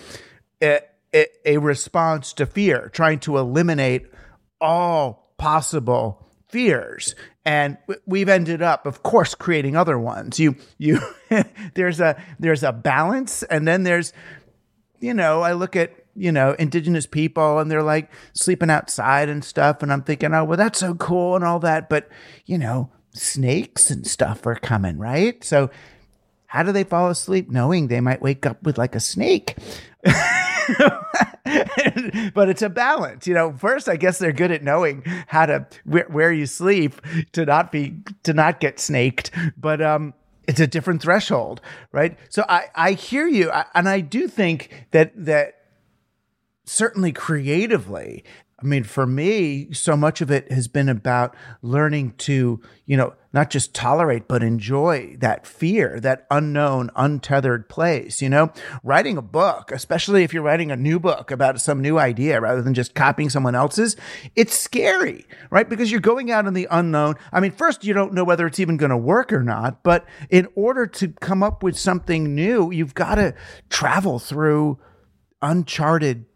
[0.58, 0.93] it,
[1.44, 4.06] a response to fear, trying to eliminate
[4.60, 7.14] all possible fears.
[7.44, 10.40] And we've ended up, of course, creating other ones.
[10.40, 11.00] You, you,
[11.74, 13.42] there's a, there's a balance.
[13.44, 14.12] And then there's,
[14.98, 19.44] you know, I look at, you know, indigenous people and they're like sleeping outside and
[19.44, 19.82] stuff.
[19.82, 21.88] And I'm thinking, oh, well, that's so cool and all that.
[21.88, 22.08] But,
[22.46, 25.42] you know, snakes and stuff are coming, right?
[25.44, 25.70] So
[26.46, 29.56] how do they fall asleep knowing they might wake up with like a snake?
[32.34, 33.26] but it's a balance.
[33.26, 37.00] You know, first, I guess they're good at knowing how to where, where you sleep
[37.32, 39.30] to not be to not get snaked.
[39.56, 40.14] But um,
[40.46, 41.60] it's a different threshold,
[41.92, 42.18] right?
[42.28, 45.54] So I I hear you, I, and I do think that that
[46.64, 48.24] certainly creatively.
[48.62, 53.14] I mean, for me, so much of it has been about learning to, you know,
[53.32, 58.22] not just tolerate, but enjoy that fear, that unknown, untethered place.
[58.22, 58.52] You know,
[58.84, 62.62] writing a book, especially if you're writing a new book about some new idea rather
[62.62, 63.96] than just copying someone else's,
[64.36, 65.68] it's scary, right?
[65.68, 67.16] Because you're going out in the unknown.
[67.32, 69.82] I mean, first, you don't know whether it's even going to work or not.
[69.82, 73.34] But in order to come up with something new, you've got to
[73.68, 74.78] travel through
[75.42, 76.26] uncharted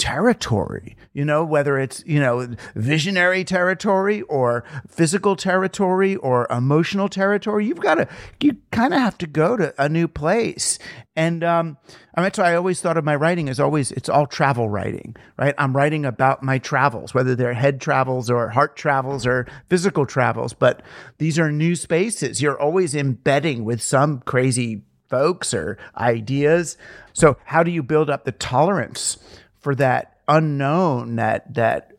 [0.00, 7.66] territory, you know, whether it's, you know, visionary territory or physical territory or emotional territory.
[7.66, 8.08] You've got to,
[8.40, 10.78] you kind of have to go to a new place.
[11.14, 11.76] And um,
[12.14, 14.70] I mean, that's why I always thought of my writing as always, it's all travel
[14.70, 15.54] writing, right?
[15.58, 20.54] I'm writing about my travels, whether they're head travels or heart travels or physical travels,
[20.54, 20.80] but
[21.18, 22.40] these are new spaces.
[22.40, 26.78] You're always embedding with some crazy folks or ideas.
[27.12, 29.18] So, how do you build up the tolerance
[29.60, 31.92] for that unknown, that that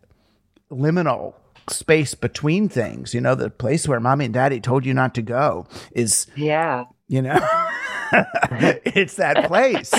[0.69, 1.35] liminal
[1.69, 3.13] space between things.
[3.13, 6.85] You know, the place where mommy and daddy told you not to go is yeah.
[7.07, 7.39] You know.
[8.51, 9.93] it's that place,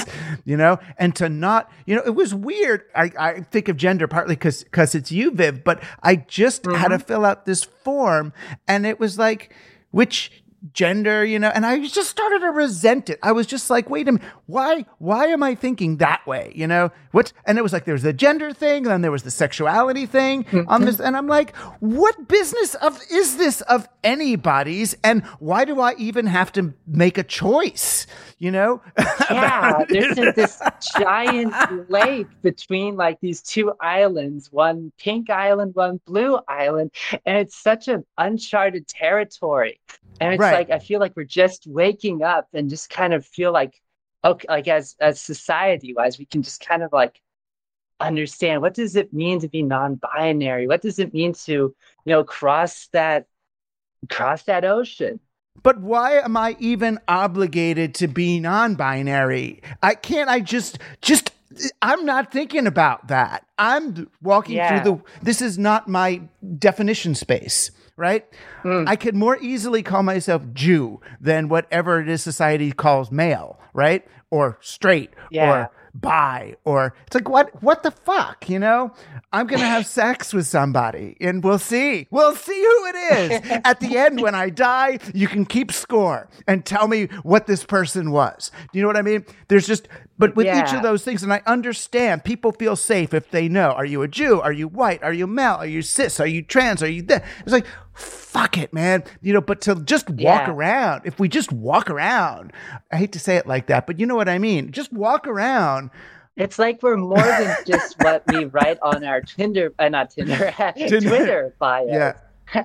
[0.44, 2.82] you know, and to not, you know, it was weird.
[2.94, 6.76] I, I think of gender partly because because it's you, Viv, but I just mm-hmm.
[6.76, 8.32] had to fill out this form,
[8.68, 9.54] and it was like,
[9.90, 10.41] which
[10.72, 13.18] gender, you know, and I just started to resent it.
[13.22, 16.52] I was just like, wait a minute, why, why am I thinking that way?
[16.54, 17.32] You know, what?
[17.44, 20.68] And it was like, there's the gender thing, then there was the sexuality thing mm-hmm.
[20.68, 21.00] on this.
[21.00, 24.94] And I'm like, what business of is this of anybody's?
[25.02, 28.06] And why do I even have to make a choice?
[28.38, 28.82] You know?
[29.30, 30.60] Yeah, there's this
[30.98, 36.90] giant lake between like these two islands, one pink island, one blue island.
[37.24, 39.80] And it's such an uncharted territory
[40.22, 40.54] and it's right.
[40.54, 43.80] like i feel like we're just waking up and just kind of feel like
[44.24, 47.20] okay like as as society wise we can just kind of like
[48.00, 51.74] understand what does it mean to be non-binary what does it mean to you
[52.06, 53.26] know cross that
[54.08, 55.20] cross that ocean
[55.62, 61.30] but why am i even obligated to be non-binary i can't i just just
[61.82, 63.44] I'm not thinking about that.
[63.58, 64.82] I'm walking yeah.
[64.82, 66.22] through the this is not my
[66.58, 68.26] definition space right?
[68.64, 68.88] Mm.
[68.88, 74.06] I could more easily call myself Jew than whatever it is society calls male, right?
[74.30, 75.50] Or straight yeah.
[75.50, 78.92] or bi or it's like what what the fuck, you know?
[79.32, 82.06] I'm to have sex with somebody and we'll see.
[82.10, 83.60] We'll see who it is.
[83.64, 87.64] At the end when I die, you can keep score and tell me what this
[87.64, 88.50] person was.
[88.72, 89.24] Do you know what I mean?
[89.48, 90.64] There's just but with yeah.
[90.64, 94.02] each of those things, and I understand people feel safe if they know are you
[94.02, 94.40] a Jew?
[94.40, 95.02] Are you white?
[95.02, 95.54] Are you male?
[95.54, 96.20] Are you cis?
[96.20, 96.80] Are you trans?
[96.80, 97.22] Are you this?
[97.40, 99.04] It's like, fuck it, man.
[99.20, 100.50] You know, but to just walk yeah.
[100.50, 102.52] around, if we just walk around,
[102.90, 104.72] I hate to say it like that, but you know what I mean?
[104.72, 105.90] Just walk around.
[106.36, 110.54] It's like we're more than just what we write on our Tinder, uh, not Tinder,
[110.76, 111.00] Tinder.
[111.00, 111.86] Twitter bio.
[111.86, 112.14] Yeah,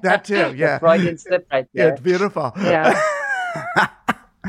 [0.01, 0.53] that too.
[0.57, 1.85] Yeah, Freudian slip right there.
[1.87, 2.53] Yeah, it's beautiful.
[2.55, 3.89] Yeah.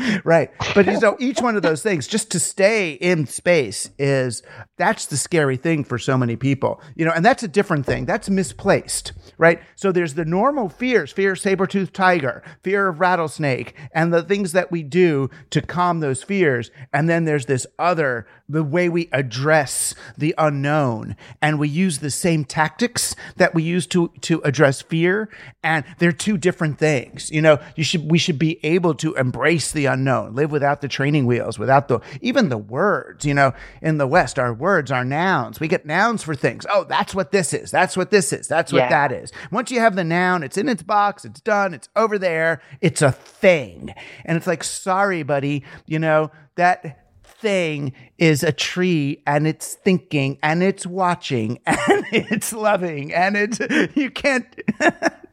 [0.25, 0.51] right.
[0.75, 4.43] But you know, each one of those things, just to stay in space, is
[4.77, 6.81] that's the scary thing for so many people.
[6.95, 8.05] You know, and that's a different thing.
[8.05, 9.61] That's misplaced, right?
[9.77, 14.53] So there's the normal fears, fear of saber-toothed tiger, fear of rattlesnake, and the things
[14.53, 16.71] that we do to calm those fears.
[16.93, 21.17] And then there's this other, the way we address the unknown.
[21.43, 25.29] And we use the same tactics that we use to to address fear.
[25.63, 27.31] And they're two different things.
[27.31, 30.89] You know, you should we should be able to embrace the unknown, live without the
[30.89, 33.25] training wheels, without the even the words.
[33.25, 35.59] You know, in the West, our words are nouns.
[35.59, 36.65] We get nouns for things.
[36.71, 37.73] Oh, that's what this is.
[37.73, 38.47] That's what this is.
[38.47, 38.89] That's what yeah.
[38.91, 39.33] that is.
[39.51, 41.25] Once you have the noun, it's in its box.
[41.25, 41.75] It's done.
[41.75, 42.63] It's over there.
[42.81, 43.95] It's a thing.
[44.25, 45.65] And it's like, sorry, buddy.
[45.87, 47.05] You know that
[47.41, 53.61] thing is a tree and it's thinking and it's watching and it's loving and it's
[53.97, 54.47] you can't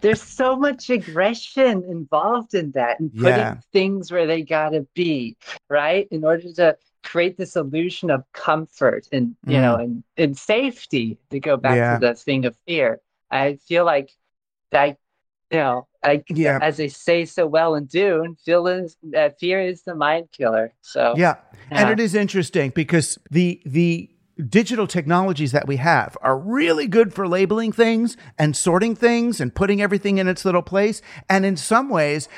[0.00, 3.56] there's so much aggression involved in that and putting yeah.
[3.72, 5.36] things where they gotta be,
[5.68, 6.08] right?
[6.10, 9.62] In order to create this illusion of comfort and you mm.
[9.62, 11.98] know and, and safety to go back yeah.
[11.98, 13.00] to the thing of fear.
[13.30, 14.10] I feel like
[14.70, 14.98] that
[15.50, 16.58] you know, I, yeah.
[16.60, 20.74] as they say so well in Dune, feel is, uh, fear is the mind killer.
[20.82, 21.36] So yeah.
[21.70, 24.10] yeah, and it is interesting because the the
[24.46, 29.54] digital technologies that we have are really good for labeling things and sorting things and
[29.54, 31.02] putting everything in its little place.
[31.28, 32.28] And in some ways,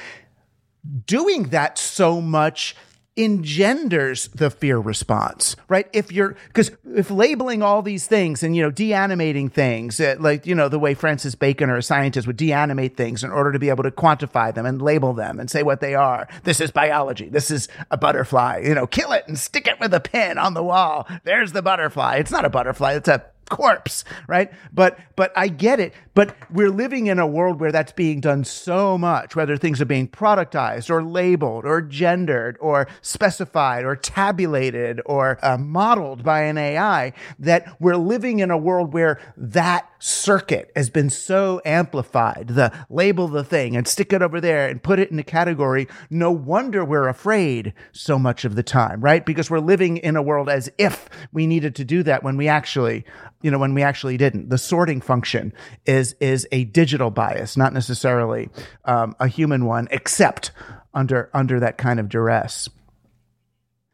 [1.07, 2.75] doing that so much
[3.17, 5.89] engenders the fear response, right?
[5.93, 10.47] If you're, because if labeling all these things and, you know, deanimating things, uh, like,
[10.47, 13.59] you know, the way Francis Bacon or a scientist would deanimate things in order to
[13.59, 16.29] be able to quantify them and label them and say what they are.
[16.45, 17.29] This is biology.
[17.29, 20.55] This is a butterfly, you know, kill it and stick it with a pin on
[20.55, 21.07] the wall.
[21.25, 22.17] There's the butterfly.
[22.17, 22.95] It's not a butterfly.
[22.95, 24.51] It's a corpse, right?
[24.73, 25.93] But but I get it.
[26.15, 29.87] But we're living in a world where that's being done so much, whether things are
[29.87, 36.57] being productized or labeled or gendered or specified or tabulated or uh, modeled by an
[36.57, 42.49] AI, that we're living in a world where that circuit has been so amplified.
[42.49, 45.87] The label the thing and stick it over there and put it in a category.
[46.11, 49.25] No wonder we're afraid so much of the time, right?
[49.25, 52.49] Because we're living in a world as if we needed to do that when we
[52.49, 53.05] actually
[53.43, 54.51] you know, when we actually didn't.
[54.51, 55.53] The sorting function
[55.87, 58.51] is is a digital bias, not necessarily
[58.85, 60.53] um, a human one, except
[60.93, 62.69] under under that kind of duress.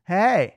[0.06, 0.54] Hey.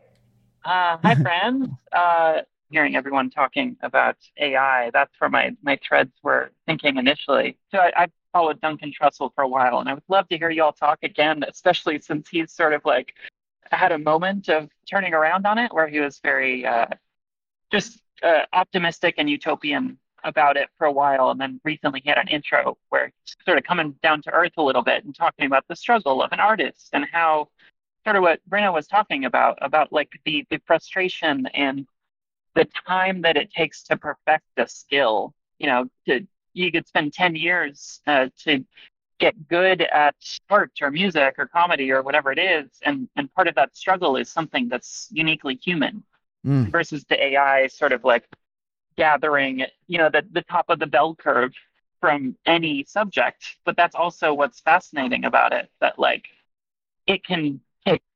[0.65, 1.69] Uh, hi, friends.
[1.91, 7.57] Uh, hearing everyone talking about AI, that's where my, my threads were thinking initially.
[7.71, 10.49] So I, I followed Duncan Trussell for a while, and I would love to hear
[10.49, 13.13] you all talk again, especially since he's sort of like
[13.71, 16.87] had a moment of turning around on it where he was very uh,
[17.71, 22.17] just uh, optimistic and utopian about it for a while, and then recently he had
[22.17, 25.45] an intro where he's sort of coming down to earth a little bit and talking
[25.45, 27.47] about the struggle of an artist and how
[28.03, 31.85] sort of what Brenna was talking about about like the the frustration and
[32.55, 35.33] the time that it takes to perfect a skill.
[35.59, 38.65] You know, to you could spend ten years uh, to
[39.19, 40.15] get good at
[40.49, 44.15] art or music or comedy or whatever it is, and and part of that struggle
[44.15, 46.03] is something that's uniquely human
[46.45, 46.69] mm.
[46.71, 48.25] versus the AI sort of like
[48.97, 51.53] gathering, you know, the, the top of the bell curve
[52.01, 53.57] from any subject.
[53.65, 56.25] But that's also what's fascinating about it that like
[57.07, 57.61] it can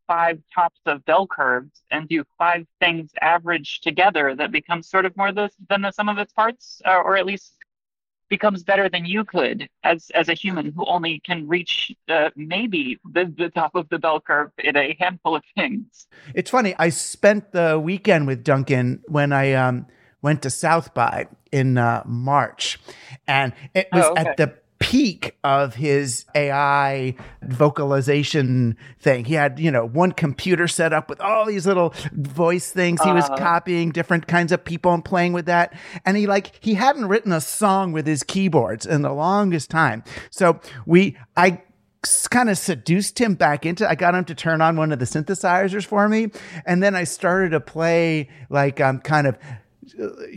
[0.08, 5.16] five tops of bell curves and do five things averaged together that becomes sort of
[5.16, 7.54] more the, than the sum of its parts, or, or at least
[8.30, 13.00] becomes better than you could as as a human who only can reach uh, maybe
[13.12, 16.08] the, the top of the bell curve in a handful of things.
[16.34, 16.74] It's funny.
[16.80, 19.86] I spent the weekend with Duncan when I um,
[20.24, 22.80] went to South by in uh, March,
[23.28, 24.22] and it was oh, okay.
[24.22, 29.24] at the peak of his AI vocalization thing.
[29.24, 33.02] He had, you know, one computer set up with all these little voice things.
[33.02, 35.74] He was uh, copying different kinds of people and playing with that.
[36.06, 40.04] And he like, he hadn't written a song with his keyboards in the longest time.
[40.30, 41.62] So we, I,
[42.30, 45.06] kind of seduced him back into I got him to turn on one of the
[45.06, 46.32] synthesizers for me
[46.66, 49.38] and then I started to play like um kind of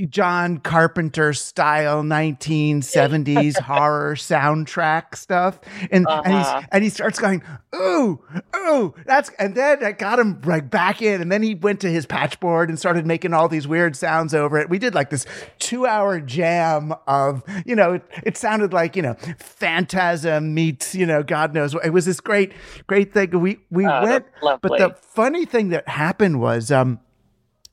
[0.09, 5.59] John Carpenter style 1970s horror soundtrack stuff.
[5.91, 6.23] And, uh-huh.
[6.25, 7.43] and he's, and he starts going,
[7.75, 8.21] Ooh,
[8.55, 11.21] ooh, that's, and then I got him like back in.
[11.21, 14.59] And then he went to his patchboard and started making all these weird sounds over
[14.59, 14.69] it.
[14.69, 15.27] We did like this
[15.59, 21.07] two hour jam of, you know, it, it sounded like, you know, Phantasm meets, you
[21.07, 21.85] know, God knows what.
[21.85, 22.53] It was this great,
[22.87, 23.39] great thing.
[23.41, 27.01] We, we uh, went, but the funny thing that happened was, um,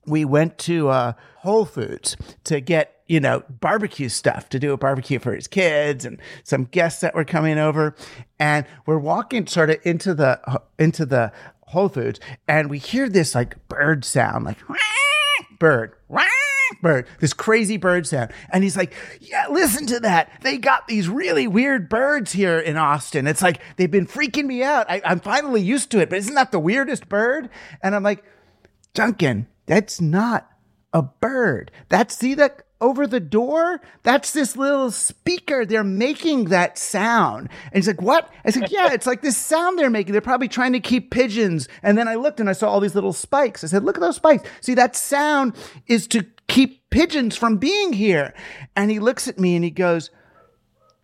[0.05, 4.77] we went to uh, Whole Foods to get you know barbecue stuff to do a
[4.77, 7.95] barbecue for his kids and some guests that were coming over,
[8.39, 11.31] and we're walking sort of into the into the
[11.67, 14.57] Whole Foods, and we hear this like bird sound, like
[15.59, 15.93] bird.
[16.81, 18.31] Bird, this crazy bird sound.
[18.51, 20.31] And he's like, Yeah, listen to that.
[20.41, 23.27] They got these really weird birds here in Austin.
[23.27, 24.89] It's like they've been freaking me out.
[24.89, 27.49] I, I'm finally used to it, but isn't that the weirdest bird?
[27.81, 28.23] And I'm like,
[28.93, 30.49] Duncan, that's not
[30.93, 31.71] a bird.
[31.89, 33.79] That's see that over the door?
[34.03, 35.65] That's this little speaker.
[35.65, 37.49] They're making that sound.
[37.71, 38.29] And he's like, What?
[38.45, 40.11] I said, Yeah, it's like this sound they're making.
[40.11, 41.67] They're probably trying to keep pigeons.
[41.81, 43.63] And then I looked and I saw all these little spikes.
[43.63, 44.47] I said, Look at those spikes.
[44.61, 45.55] See, that sound
[45.87, 48.33] is to keep pigeons from being here.
[48.75, 50.11] And he looks at me and he goes,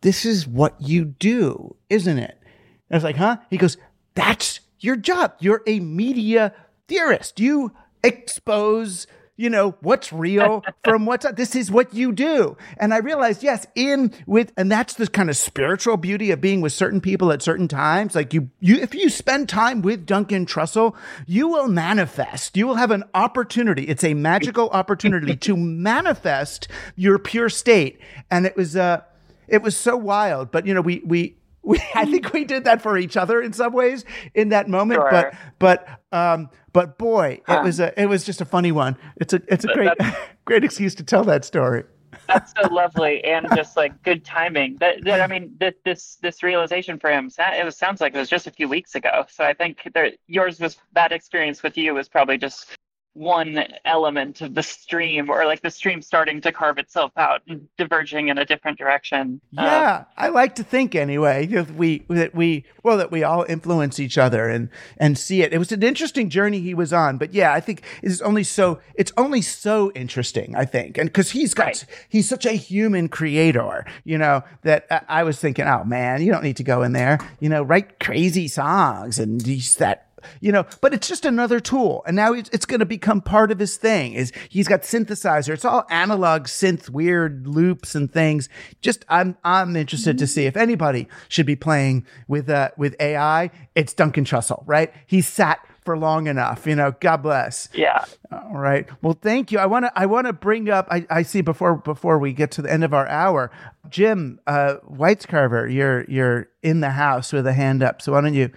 [0.01, 2.38] This is what you do, isn't it?
[2.41, 3.38] And I was like, Huh?
[3.49, 3.78] He goes,
[4.16, 5.34] That's your job.
[5.39, 6.53] You're a media
[6.89, 7.39] theorist.
[7.39, 7.72] You
[8.04, 9.08] expose
[9.39, 12.58] you know what's real from what's this is what you do.
[12.78, 16.60] And i realized yes in with and that's the kind of spiritual beauty of being
[16.60, 18.16] with certain people at certain times.
[18.16, 20.93] Like you you if you spend time with duncan trussell
[21.26, 22.58] you will manifest.
[22.58, 23.84] You will have an opportunity.
[23.84, 28.02] It's a magical opportunity to manifest your pure state.
[28.30, 29.04] And it was uh
[29.47, 30.52] it was so wild.
[30.52, 33.53] But you know we we we, I think we did that for each other in
[33.53, 35.10] some ways in that moment, sure.
[35.12, 38.97] but but um, but boy, it was a it was just a funny one.
[39.18, 39.93] It's a it's a great
[40.45, 41.84] great excuse to tell that story.
[42.28, 44.78] that's so lovely and just like good timing.
[44.80, 48.20] That, that I mean, that this this realization for him, it was, sounds like it
[48.20, 49.26] was just a few weeks ago.
[49.30, 52.78] So I think there, yours was that experience with you was probably just
[53.14, 57.68] one element of the stream or like the stream starting to carve itself out and
[57.78, 59.41] diverging in a different direction.
[59.51, 63.45] Yeah um, i like to think anyway that we that we well that we all
[63.49, 65.53] influence each other and and see it.
[65.53, 68.80] It was an interesting journey he was on but yeah i think it's only so
[68.95, 70.97] it's only so interesting i think.
[70.97, 71.86] And because he's got right.
[72.10, 76.32] he's such a human creator you know that I, I was thinking oh man you
[76.32, 80.09] don't need to go in there you know write crazy songs and that
[80.41, 82.03] you know, but it's just another tool.
[82.05, 85.53] And now it's, it's going to become part of his thing is he's got synthesizer.
[85.53, 88.49] It's all analog synth, weird loops and things.
[88.82, 93.51] Just, I'm, I'm interested to see if anybody should be playing with, uh, with AI.
[93.76, 94.93] It's Duncan Trussell, right?
[95.07, 97.67] He sat for long enough, you know, God bless.
[97.74, 98.05] Yeah.
[98.32, 98.88] All right.
[99.01, 99.57] Well, thank you.
[99.57, 102.51] I want to, I want to bring up, I, I see before, before we get
[102.51, 103.49] to the end of our hour,
[103.89, 108.01] Jim, uh, Weitzcarver, you're, you're in the house with a hand up.
[108.01, 108.51] So why don't you,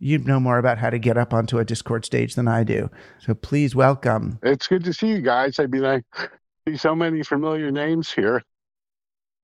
[0.00, 2.90] you know more about how to get up onto a Discord stage than I do.
[3.20, 4.38] So please welcome.
[4.42, 5.58] It's good to see you guys.
[5.58, 6.02] I mean, I
[6.66, 8.42] see so many familiar names here.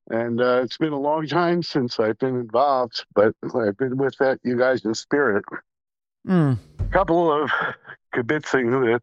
[0.08, 4.16] And uh, it's been a long time since I've been involved, but I've been with
[4.18, 5.44] that you guys in spirit.
[6.26, 6.58] Mm.
[6.78, 7.50] A couple of
[8.14, 9.02] kibitzing that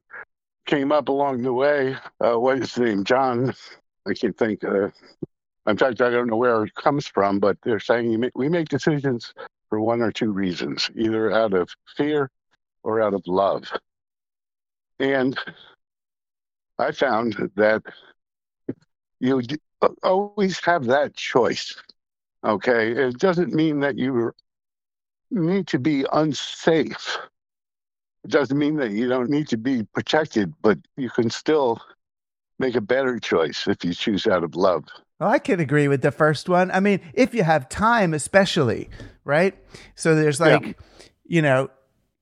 [0.66, 1.97] came up along the way.
[2.20, 3.04] Uh, what is his name?
[3.04, 3.54] John.
[4.08, 4.64] I can't think.
[4.64, 4.89] Uh,
[5.68, 9.34] in fact, I don't know where it comes from, but they're saying we make decisions
[9.74, 11.67] for one or two reasons either out of
[11.97, 12.30] fear
[12.84, 13.63] or out of love.
[14.99, 15.36] And
[16.78, 17.82] I found that
[19.19, 19.41] you
[20.03, 21.76] always have that choice.
[22.43, 22.91] Okay.
[22.91, 24.32] It doesn't mean that you
[25.32, 27.17] need to be unsafe.
[28.26, 31.82] It doesn't mean that you don't need to be protected, but you can still
[32.60, 34.86] make a better choice if you choose out of love.
[35.20, 36.72] Well, I can agree with the first one.
[36.72, 38.89] I mean, if you have time, especially,
[39.24, 39.56] right?
[39.95, 40.74] So there's like, yeah.
[41.26, 41.70] you know,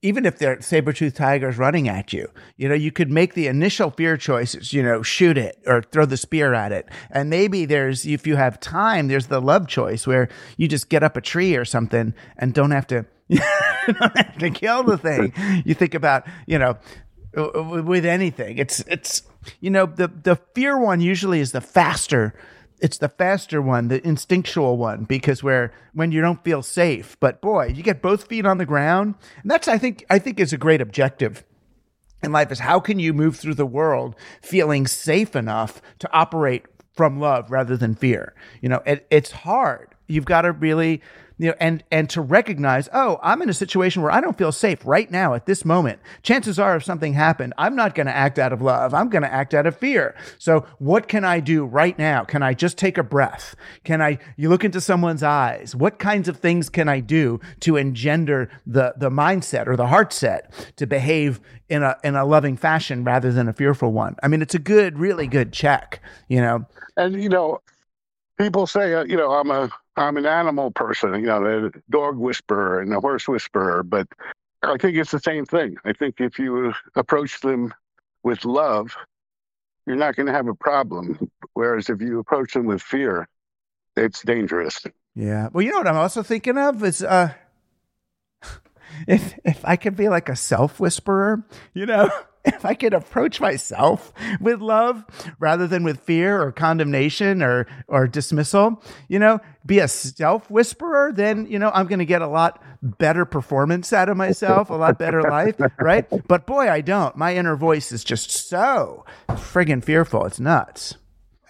[0.03, 2.27] even if they're saber-toothed tigers running at you,
[2.57, 6.05] you know, you could make the initial fear choices, you know, shoot it or throw
[6.05, 6.87] the spear at it.
[7.11, 10.27] And maybe there's, if you have time, there's the love choice where
[10.57, 14.49] you just get up a tree or something and don't have to, don't have to
[14.49, 15.33] kill the thing.
[15.65, 16.77] You think about, you know,
[17.35, 19.23] Uh, uh, with anything, it's, it's,
[19.61, 22.33] you know, the, the fear one usually is the faster
[22.81, 27.15] it's the faster one, the instinctual one, because where when you don't feel safe.
[27.19, 30.39] But boy, you get both feet on the ground, and that's I think I think
[30.39, 31.45] is a great objective
[32.23, 36.65] in life is how can you move through the world feeling safe enough to operate
[36.93, 38.33] from love rather than fear.
[38.61, 39.95] You know, it, it's hard.
[40.07, 41.01] You've got to really
[41.41, 44.51] you know, and and to recognize, oh, I'm in a situation where I don't feel
[44.51, 45.99] safe right now at this moment.
[46.21, 48.93] Chances are, if something happened, I'm not going to act out of love.
[48.93, 50.13] I'm going to act out of fear.
[50.37, 52.23] So, what can I do right now?
[52.23, 53.55] Can I just take a breath?
[53.83, 54.19] Can I?
[54.37, 55.75] You look into someone's eyes.
[55.75, 60.13] What kinds of things can I do to engender the the mindset or the heart
[60.13, 64.15] set to behave in a in a loving fashion rather than a fearful one?
[64.21, 66.03] I mean, it's a good, really good check.
[66.27, 66.67] You know,
[66.97, 67.61] and you know,
[68.41, 72.17] people say, uh, you know, I'm a I'm an animal person, you know, the dog
[72.17, 74.07] whisperer and the horse whisperer, but
[74.63, 75.75] I think it's the same thing.
[75.85, 77.73] I think if you approach them
[78.23, 78.95] with love,
[79.85, 81.29] you're not going to have a problem.
[81.53, 83.27] Whereas if you approach them with fear,
[83.97, 84.83] it's dangerous.
[85.13, 85.49] Yeah.
[85.51, 87.33] Well, you know what I'm also thinking of is uh
[89.07, 92.09] if if I could be like a self whisperer, you know,
[92.45, 95.05] if I could approach myself with love
[95.39, 101.11] rather than with fear or condemnation or or dismissal, you know, be a self whisperer,
[101.11, 104.75] then you know I'm going to get a lot better performance out of myself, a
[104.75, 106.05] lot better life, right?
[106.27, 107.15] But boy, I don't.
[107.15, 110.25] My inner voice is just so friggin' fearful.
[110.25, 110.95] It's nuts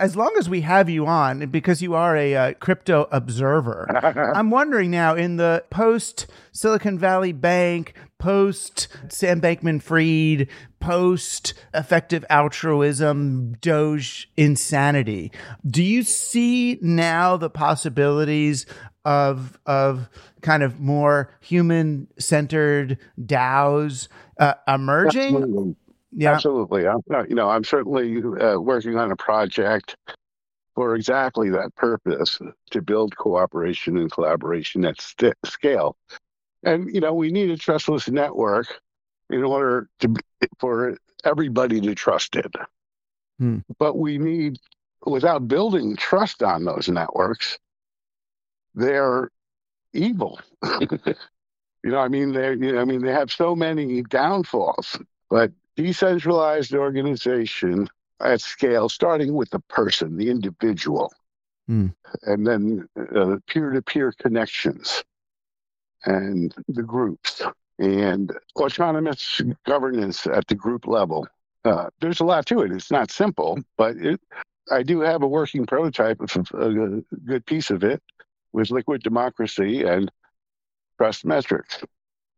[0.01, 3.85] as long as we have you on, because you are a uh, crypto observer,
[4.35, 10.47] I'm wondering now in the post Silicon Valley Bank, post Sam Bankman Fried,
[10.79, 15.31] post effective altruism, Doge insanity,
[15.65, 18.65] do you see now the possibilities
[19.05, 20.09] of of
[20.41, 24.07] kind of more human centered DAOs
[24.39, 25.35] uh, emerging?
[25.35, 25.75] Absolutely.
[26.11, 26.87] Yeah, absolutely.
[26.87, 29.95] I'm, uh, you know, I'm certainly uh, working on a project
[30.75, 32.39] for exactly that purpose
[32.71, 35.97] to build cooperation and collaboration at st- scale.
[36.63, 38.67] And you know, we need a trustless network
[39.29, 40.13] in order to
[40.59, 42.53] for everybody to trust it.
[43.39, 43.59] Hmm.
[43.79, 44.57] But we need,
[45.05, 47.57] without building trust on those networks,
[48.75, 49.31] they're
[49.93, 50.39] evil.
[50.79, 50.97] you
[51.85, 54.99] know, I mean, they, you know, I mean, they have so many downfalls.
[55.29, 57.87] But decentralized organization
[58.19, 61.11] at scale, starting with the person, the individual,
[61.69, 61.93] Mm.
[62.23, 65.03] and then uh, peer-to-peer connections
[66.05, 67.41] and the groups
[67.79, 71.27] and autonomous governance at the group level.
[71.63, 72.71] Uh, there's a lot to it.
[72.71, 74.19] It's not simple, but it,
[74.71, 78.01] I do have a working prototype of a good piece of it
[78.51, 80.11] with liquid democracy and
[80.97, 81.83] trust metrics.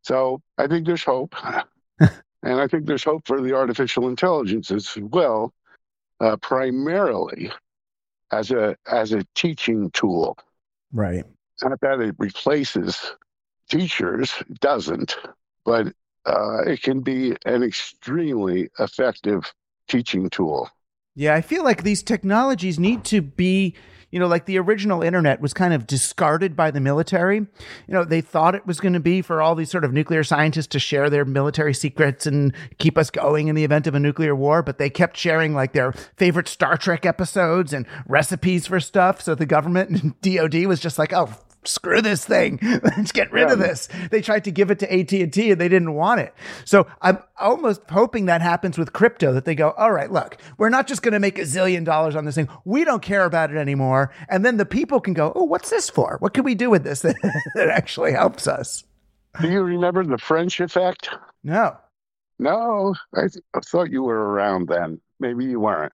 [0.03, 1.35] So I think there's hope.
[2.43, 5.53] and I think there's hope for the artificial intelligence as well,
[6.19, 7.51] uh, primarily
[8.31, 10.37] as a as a teaching tool.
[10.91, 11.23] Right.
[11.63, 13.15] Not that it replaces
[13.69, 15.15] teachers, it doesn't,
[15.63, 15.87] but
[16.25, 19.51] uh, it can be an extremely effective
[19.87, 20.69] teaching tool.
[21.15, 23.75] Yeah, I feel like these technologies need to be,
[24.09, 27.37] you know, like the original internet was kind of discarded by the military.
[27.37, 27.47] You
[27.87, 30.67] know, they thought it was going to be for all these sort of nuclear scientists
[30.67, 34.35] to share their military secrets and keep us going in the event of a nuclear
[34.35, 39.21] war, but they kept sharing like their favorite Star Trek episodes and recipes for stuff.
[39.21, 41.35] So the government and DoD was just like, oh,
[41.67, 42.59] screw this thing.
[42.83, 43.87] Let's get rid of this.
[44.11, 46.33] They tried to give it to at&t and they didn't want it.
[46.65, 50.69] So i'm almost hoping that happens with crypto that they go all right look we're
[50.69, 52.49] not just going to make a zillion dollars on this thing.
[52.65, 54.11] We don't care about it anymore.
[54.29, 56.17] And then the people can go oh what's this for?
[56.19, 57.15] What can we do with this that,
[57.55, 58.83] that actually helps us?
[59.41, 61.09] Do you remember the French effect?
[61.43, 61.77] no.
[62.39, 64.99] No, I, th- I thought you were around then.
[65.19, 65.93] Maybe you weren't.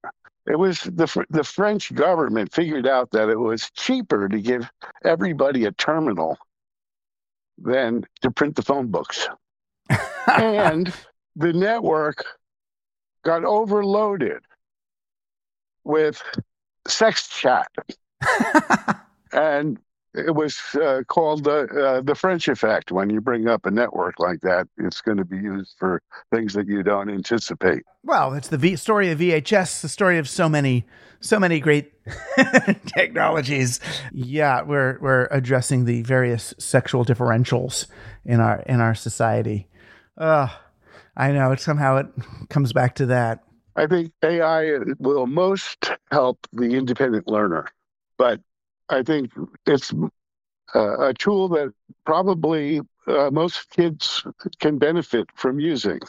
[0.49, 4.69] It was the the French government figured out that it was cheaper to give
[5.03, 6.37] everybody a terminal
[7.59, 9.27] than to print the phone books,
[10.27, 10.91] and
[11.35, 12.25] the network
[13.23, 14.41] got overloaded
[15.83, 16.23] with
[16.87, 17.69] sex chat,
[19.31, 19.79] and
[20.13, 22.91] it was uh, called the uh, the French effect.
[22.91, 26.01] When you bring up a network like that, it's going to be used for
[26.31, 27.83] things that you don't anticipate.
[28.03, 30.85] well it's the v- story of vhs the story of so many
[31.19, 31.91] so many great
[32.85, 33.79] technologies
[34.13, 37.87] yeah we're we're addressing the various sexual differentials
[38.25, 39.67] in our in our society
[40.17, 40.47] uh
[41.17, 42.07] i know it somehow it
[42.49, 43.43] comes back to that
[43.75, 47.65] I think AI will most help the independent learner,
[48.17, 48.41] but
[48.89, 49.31] I think
[49.65, 49.93] it's
[50.75, 51.73] uh, a tool that
[52.05, 54.23] probably uh, most kids
[54.59, 55.99] can benefit from using.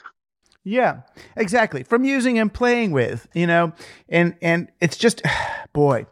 [0.64, 1.01] Yeah,
[1.37, 1.83] exactly.
[1.85, 3.72] From using and playing with, you know,
[4.09, 5.22] and and it's just,
[5.72, 6.07] boy,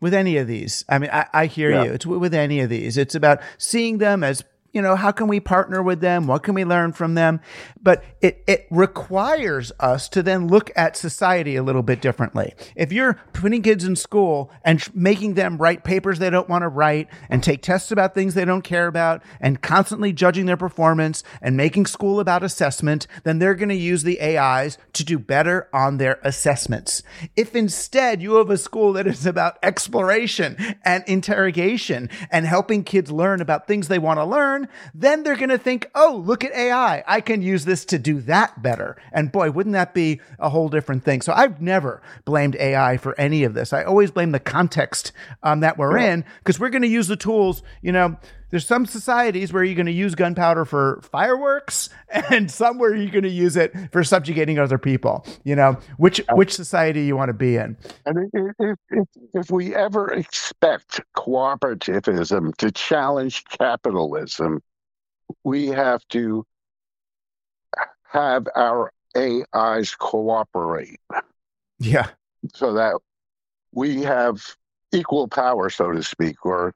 [0.00, 0.84] with any of these.
[0.88, 1.84] I mean, I, I hear Yeah.
[1.84, 1.92] you.
[1.94, 2.96] It's with any of these.
[2.96, 6.26] It's about seeing them as you know, how can we partner with them?
[6.26, 7.40] What can we learn from them?
[7.80, 12.54] But it it requires us to then look at society a little bit differently.
[12.76, 16.68] If you're putting kids in school and making them write papers they don't want to
[16.68, 21.22] write and take tests about things they don't care about and constantly judging their performance
[21.40, 25.68] and making school about assessment, then they're going to use the AIs to do better
[25.72, 27.02] on their assessments.
[27.36, 33.10] If instead you have a school that is about exploration and interrogation and helping kids
[33.10, 34.57] learn about things they want to learn,
[34.94, 37.04] then they're going to think, oh, look at AI.
[37.06, 38.96] I can use this to do that better.
[39.12, 41.20] And boy, wouldn't that be a whole different thing?
[41.20, 43.72] So I've never blamed AI for any of this.
[43.72, 47.16] I always blame the context um, that we're in because we're going to use the
[47.16, 48.16] tools, you know.
[48.50, 53.10] There's some societies where you're going to use gunpowder for fireworks, and some where you're
[53.10, 55.26] going to use it for subjugating other people.
[55.44, 57.76] You know, which which society you want to be in?
[58.06, 64.62] And if, if, if, if we ever expect cooperativism to challenge capitalism,
[65.44, 66.44] we have to
[68.10, 71.00] have our AIs cooperate
[71.78, 72.08] Yeah,
[72.54, 72.94] so that
[73.72, 74.42] we have
[74.92, 76.72] equal power, so to speak, or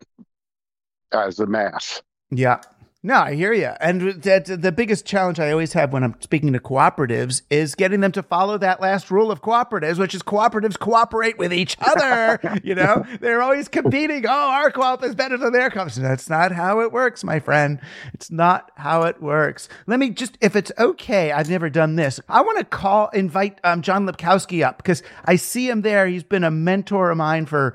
[1.14, 2.02] as a mass.
[2.30, 2.60] Yeah.
[3.04, 3.72] No, I hear you.
[3.80, 7.98] And that the biggest challenge I always have when I'm speaking to cooperatives is getting
[7.98, 12.38] them to follow that last rule of cooperatives, which is cooperatives cooperate with each other.
[12.62, 14.24] you know, they're always competing.
[14.24, 15.90] Oh, our co-op is better than their co-op.
[15.94, 17.80] That's not how it works, my friend.
[18.14, 19.68] It's not how it works.
[19.88, 22.20] Let me just, if it's okay, I've never done this.
[22.28, 26.06] I want to call, invite um, John Lipkowski up because I see him there.
[26.06, 27.74] He's been a mentor of mine for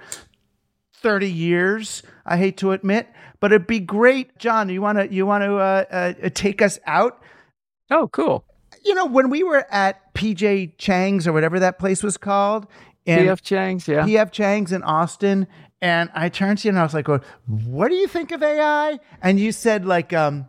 [0.99, 3.07] 30 years i hate to admit
[3.39, 6.79] but it'd be great john you want to you want to uh, uh, take us
[6.85, 7.21] out
[7.89, 8.43] Oh, cool.
[8.83, 12.67] you know when we were at pj chang's or whatever that place was called
[13.05, 14.05] and PF Chang's, yeah.
[14.05, 15.47] pf chang's in austin
[15.81, 18.43] and i turned to you and i was like well, what do you think of
[18.43, 20.47] ai and you said like um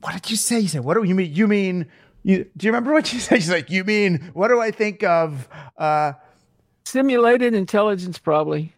[0.00, 1.86] what did you say you said what do you mean you mean
[2.22, 5.02] you do you remember what you said she's like you mean what do i think
[5.02, 5.48] of
[5.78, 6.12] uh
[6.84, 8.74] Simulated intelligence, probably.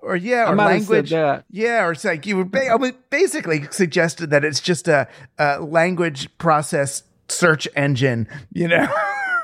[0.00, 1.10] Or yeah, or might have said language.
[1.10, 1.44] that.
[1.50, 6.28] Yeah, or it's like you were ba- basically suggested that it's just a, a language
[6.38, 8.28] process search engine.
[8.52, 8.88] You know,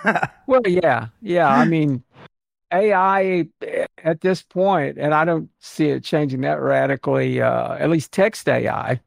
[0.47, 1.49] Well, yeah, yeah.
[1.49, 2.03] I mean,
[2.73, 3.47] AI
[4.03, 8.49] at this point, and I don't see it changing that radically, uh, at least text
[8.49, 9.01] AI,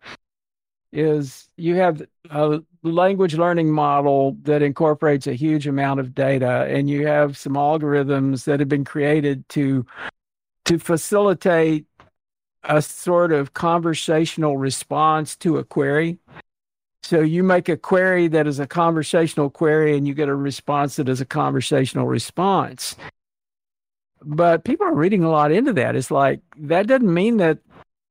[0.92, 6.90] is you have a language learning model that incorporates a huge amount of data, and
[6.90, 9.86] you have some algorithms that have been created to
[10.68, 11.86] to facilitate
[12.64, 16.20] a sort of conversational response to a query.
[17.04, 20.98] So you make a query that is a conversational query and you get a response
[20.98, 22.98] that is a conversational response.
[24.22, 25.96] But people are reading a lot into that.
[25.96, 27.60] It's like that doesn't mean that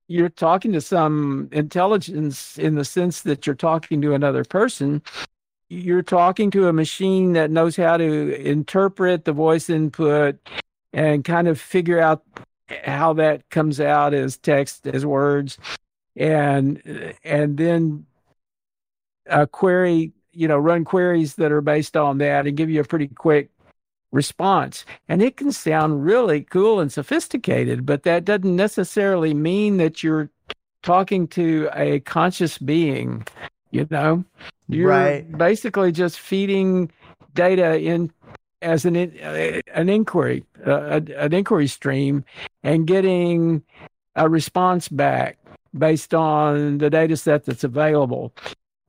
[0.09, 5.03] you're talking to some intelligence in the sense that you're talking to another person.
[5.69, 10.39] You're talking to a machine that knows how to interpret the voice input
[10.93, 12.23] and kind of figure out
[12.85, 15.59] how that comes out as text as words.
[16.17, 18.07] And and then
[19.27, 22.85] a query you know run queries that are based on that and give you a
[22.85, 23.51] pretty quick
[24.13, 24.85] response.
[25.09, 30.31] And it can sound really cool and sophisticated but that doesn't necessarily mean that you're
[30.83, 33.27] talking to a conscious being
[33.71, 34.25] you know?
[34.69, 35.39] You're Right.
[35.39, 36.91] basically just feeding
[37.35, 38.11] data in
[38.67, 42.25] as an uh, an inquiry, uh, an inquiry stream,
[42.63, 43.63] and getting
[44.17, 45.39] a response back
[45.77, 48.35] based on the data set that's available.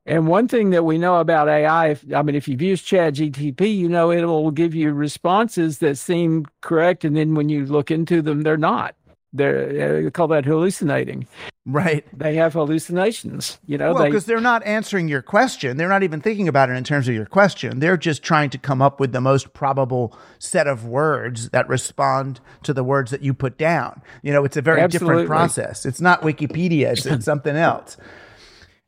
[0.04, 3.14] And one thing that we know about AI, if, I mean, if you've used Chat
[3.14, 7.66] GTP, you know it will give you responses that seem correct, and then when you
[7.66, 8.94] look into them, they're not.
[9.32, 11.26] They're uh, they call that hallucinating.
[11.66, 12.06] Right.
[12.18, 13.58] They have hallucinations.
[13.66, 15.76] You know, well, they because they're not answering your question.
[15.76, 17.80] They're not even thinking about it in terms of your question.
[17.80, 22.40] They're just trying to come up with the most probable set of words that respond
[22.62, 24.00] to the words that you put down.
[24.22, 25.24] You know, it's a very Absolutely.
[25.24, 25.84] different process.
[25.84, 27.98] It's not Wikipedia, it's, it's something else.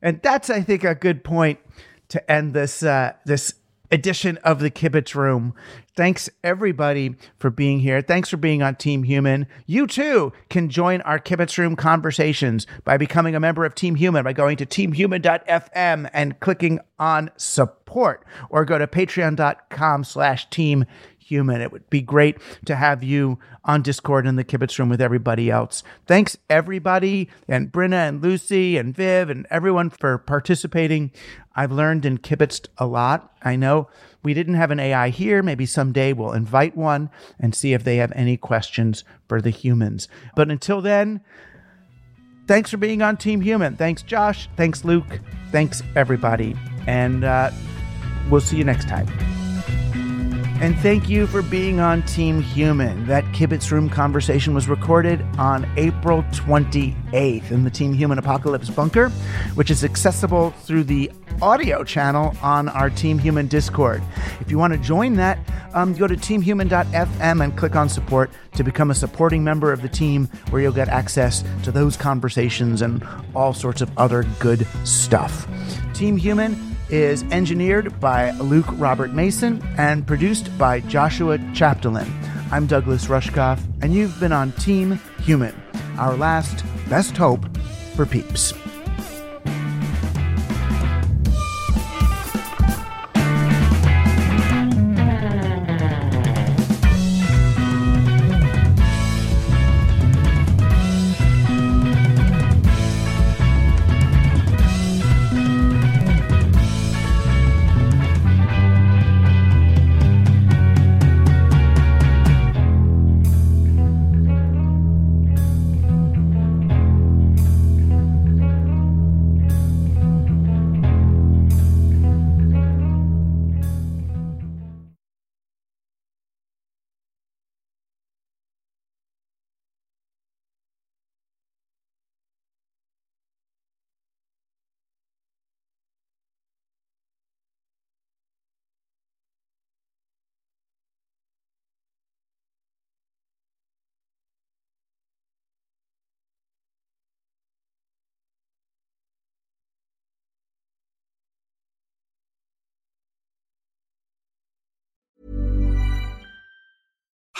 [0.01, 1.59] And that's, I think, a good point
[2.09, 3.53] to end this uh, this
[3.91, 5.53] edition of the Kibitz Room.
[5.95, 8.01] Thanks everybody for being here.
[8.01, 9.45] Thanks for being on Team Human.
[9.65, 14.23] You too can join our Kibitz Room conversations by becoming a member of Team Human
[14.23, 20.85] by going to teamhuman.fm and clicking on support or go to patreon.com slash team
[21.31, 21.61] human.
[21.61, 25.49] It would be great to have you on Discord in the Kibitz room with everybody
[25.49, 25.81] else.
[26.05, 31.11] Thanks everybody and Brenna and Lucy and Viv and everyone for participating.
[31.55, 33.33] I've learned and kibitzed a lot.
[33.43, 33.89] I know
[34.23, 35.41] we didn't have an AI here.
[35.43, 40.07] Maybe someday we'll invite one and see if they have any questions for the humans.
[40.35, 41.21] But until then,
[42.47, 43.75] thanks for being on Team Human.
[43.75, 44.47] Thanks, Josh.
[44.55, 45.19] Thanks, Luke.
[45.51, 46.55] Thanks, everybody.
[46.87, 47.51] And uh,
[48.29, 49.07] we'll see you next time.
[50.61, 53.07] And thank you for being on Team Human.
[53.07, 59.09] That Kibitz Room conversation was recorded on April 28th in the Team Human Apocalypse Bunker,
[59.55, 64.03] which is accessible through the audio channel on our Team Human Discord.
[64.39, 65.39] If you want to join that,
[65.73, 69.89] um, go to teamhuman.fm and click on support to become a supporting member of the
[69.89, 73.03] team, where you'll get access to those conversations and
[73.33, 75.47] all sorts of other good stuff.
[75.95, 82.11] Team Human is engineered by Luke Robert Mason and produced by Joshua Chapdelaine.
[82.51, 85.55] I'm Douglas Rushkoff, and you've been on Team Human,
[85.97, 87.45] our last best hope
[87.95, 88.53] for peeps.